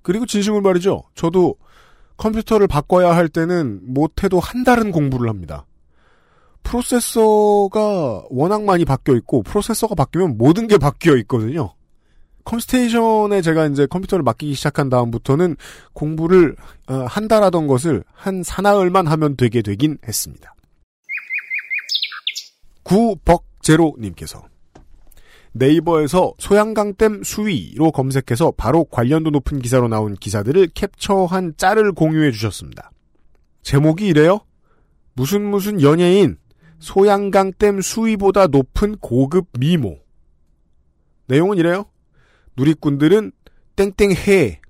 [0.01, 1.03] 그리고 진심을 말이죠.
[1.15, 1.55] 저도
[2.17, 5.65] 컴퓨터를 바꿔야 할 때는 못해도 한 달은 공부를 합니다.
[6.64, 11.74] 프로세서가 워낙 많이 바뀌어 있고 프로세서가 바뀌면 모든 게 바뀌어 있거든요.
[12.45, 15.55] 컴스테이션에 제가 이제 컴퓨터를 맡기기 시작한 다음부터는
[15.93, 16.55] 공부를
[16.88, 20.55] 어, 한달 하던 것을 한 사나흘만 하면 되게 되긴 했습니다.
[22.84, 24.43] 구벅제로님께서
[25.51, 32.91] 네이버에서 소양강댐 수위로 검색해서 바로 관련도 높은 기사로 나온 기사들을 캡처한 짤을 공유해 주셨습니다.
[33.62, 34.39] 제목이 이래요?
[35.14, 36.38] 무슨 무슨 연예인
[36.80, 39.99] 소양강댐 수위보다 높은 고급 미모.
[41.27, 41.86] 내용은 이래요.
[42.57, 43.32] 누리꾼들은
[43.75, 44.61] 땡땡해.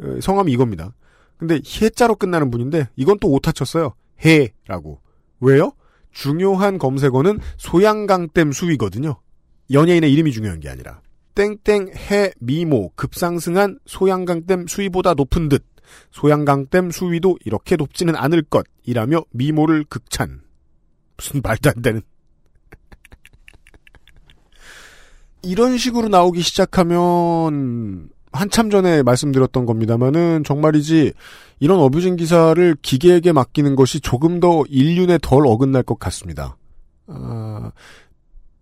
[0.00, 0.94] 어, 성함이 이겁니다.
[1.36, 3.94] 근데 해자로 끝나는 분인데 이건 또 오타 쳤어요.
[4.24, 5.00] 해라고.
[5.40, 5.72] 왜요?
[6.12, 9.20] 중요한 검색어는 소양강댐 수위거든요.
[9.70, 11.00] 연예인의 이름이 중요한 게 아니라
[11.34, 15.64] 땡땡 해 미모 급상승한 소양강댐 수위보다 높은 듯
[16.12, 20.43] 소양강댐 수위도 이렇게 높지는 않을 것이라며 미모를 극찬.
[21.16, 22.02] 무슨 말도 안 되는.
[25.42, 31.14] 이런 식으로 나오기 시작하면 한참 전에 말씀드렸던 겁니다만은 정말이지
[31.60, 36.56] 이런 어뷰징 기사를 기계에게 맡기는 것이 조금 더 인륜에 덜 어긋날 것 같습니다.
[37.06, 37.70] 아,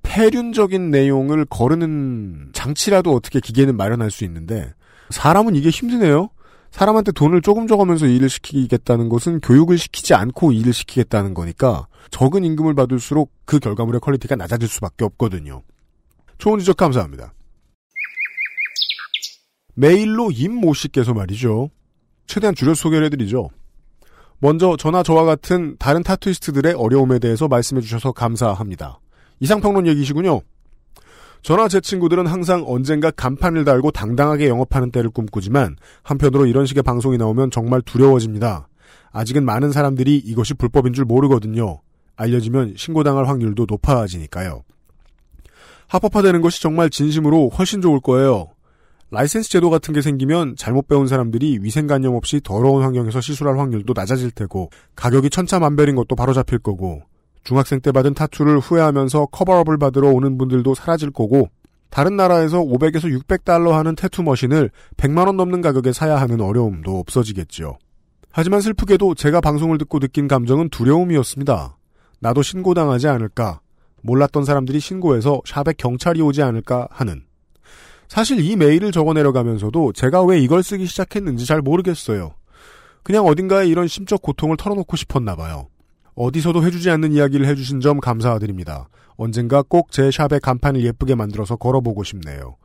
[0.02, 4.74] 폐륜적인 내용을 거르는 장치라도 어떻게 기계는 마련할 수 있는데
[5.10, 6.30] 사람은 이게 힘드네요.
[6.72, 12.74] 사람한테 돈을 조금 줘가면서 일을 시키겠다는 것은 교육을 시키지 않고 일을 시키겠다는 거니까 적은 임금을
[12.74, 15.62] 받을수록 그 결과물의 quality가 낮아질 수밖에 없거든요.
[16.38, 17.34] 좋은 지적 감사합니다.
[19.74, 21.70] 메일로 임모 씨께서 말이죠.
[22.26, 23.50] 최대한 줄여 소개를 해드리죠.
[24.38, 28.98] 먼저 저나 저와 같은 다른 tattooist들의 어려움에 대해서 말씀해 주셔서 감사합니다.
[29.40, 30.40] 이상평론 얘기시군요.
[31.42, 37.18] 저나 제 친구들은 항상 언젠가 간판을 달고 당당하게 영업하는 때를 꿈꾸지만 한편으로 이런 식의 방송이
[37.18, 38.68] 나오면 정말 두려워집니다.
[39.10, 41.80] 아직은 많은 사람들이 이것이 불법인 줄 모르거든요.
[42.14, 44.62] 알려지면 신고당할 확률도 높아지니까요.
[45.88, 48.50] 합법화되는 것이 정말 진심으로 훨씬 좋을 거예요.
[49.10, 54.30] 라이센스 제도 같은 게 생기면 잘못 배운 사람들이 위생관념 없이 더러운 환경에서 시술할 확률도 낮아질
[54.30, 57.02] 테고 가격이 천차만별인 것도 바로 잡힐 거고
[57.44, 61.48] 중학생 때 받은 타투를 후회하면서 커버업을 받으러 오는 분들도 사라질 거고
[61.90, 67.76] 다른 나라에서 500에서 600달러 하는 태투 머신을 100만 원 넘는 가격에 사야 하는 어려움도 없어지겠죠.
[68.30, 71.76] 하지만 슬프게도 제가 방송을 듣고 느낀 감정은 두려움이었습니다.
[72.20, 73.60] 나도 신고당하지 않을까,
[74.02, 77.24] 몰랐던 사람들이 신고해서 샵에 경찰이 오지 않을까 하는.
[78.08, 82.34] 사실 이 메일을 적어 내려가면서도 제가 왜 이걸 쓰기 시작했는지 잘 모르겠어요.
[83.02, 85.68] 그냥 어딘가에 이런 심적 고통을 털어놓고 싶었나 봐요.
[86.14, 88.88] 어디서도 해주지 않는 이야기를 해주신 점 감사드립니다.
[89.16, 92.56] 언젠가 꼭 제 샵에 간판을 예쁘게 만들어서 걸어보고 싶네요.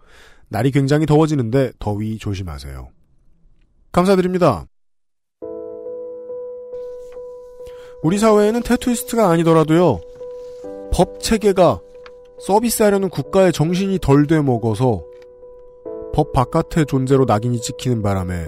[0.50, 2.90] 날이 굉장히 더워지는데 더위 조심하세요.
[3.92, 4.66] 감사드립니다.
[8.04, 10.00] 우리 사회에는 태투이스트가 아니더라도요.
[10.94, 11.82] 법 체계가
[12.40, 15.04] 서비스하려는 국가의 정신이 덜 돼 먹어서
[16.14, 18.48] 법 바깥의 존재로 낙인이 찍히는 바람에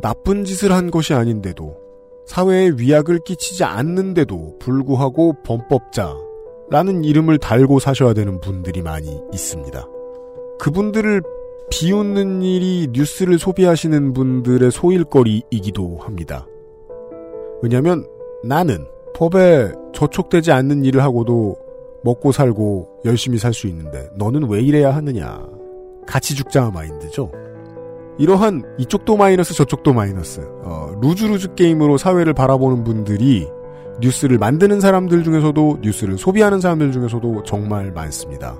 [0.00, 1.83] 나쁜 짓을 한 것이 아닌데도
[2.26, 9.86] 사회에 위약을 끼치지 않는데도 불구하고 범법자라는 이름을 달고 사셔야 되는 분들이 많이 있습니다.
[10.58, 11.22] 그분들을
[11.70, 16.46] 비웃는 일이 뉴스를 소비하시는 분들의 소일거리이기도 합니다.
[17.62, 18.06] 왜냐하면
[18.42, 21.56] 나는 법에 저촉되지 않는 일을 하고도
[22.02, 25.40] 먹고 살고 열심히 살 수 있는데 너는 왜 이래야 하느냐.
[26.06, 27.30] 같이 죽자 마인드죠.
[28.18, 33.48] 이러한 이쪽도 마이너스 저쪽도 마이너스 어, lose-lose 게임으로 사회를 바라보는 분들이
[34.00, 38.56] 뉴스를 만드는 사람들 중에서도 뉴스를 소비하는 사람들 중에서도 정말 많습니다.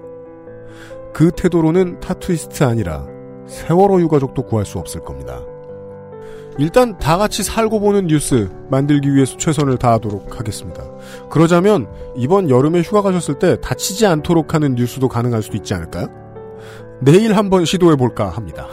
[1.12, 3.06] 그 태도로는 tattooist 아니라
[3.46, 5.44] 세월호 유가족도 구할 수 없을 겁니다.
[6.58, 10.84] 일단 다 같이 살고 보는 뉴스 만들기 위해서 최선을 다하도록 하겠습니다.
[11.28, 16.08] 그러자면 이번 여름에 휴가 가셨을 때 다치지 않도록 하는 뉴스도 가능할 수도 있지 않을까요?
[17.00, 18.68] 내일 한번 시도해 볼까 합니다.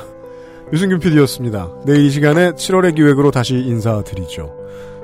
[0.73, 1.69] 유승균 PD였습니다.
[1.85, 4.55] 내일 이 시간에 7월의 기획으로 다시 인사드리죠.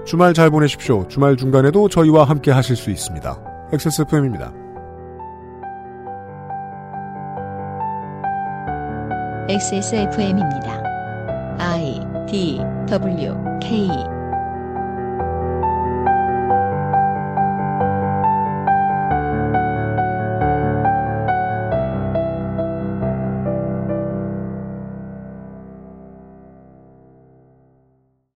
[0.05, 1.05] 주말 잘 보내십시오.
[1.09, 3.69] 주말 중간에도 저희와 함께 하실 수 있습니다.
[3.73, 4.53] XSFM입니다.
[9.49, 10.83] XSFM입니다.
[11.59, 11.99] I
[12.29, 14.16] D W K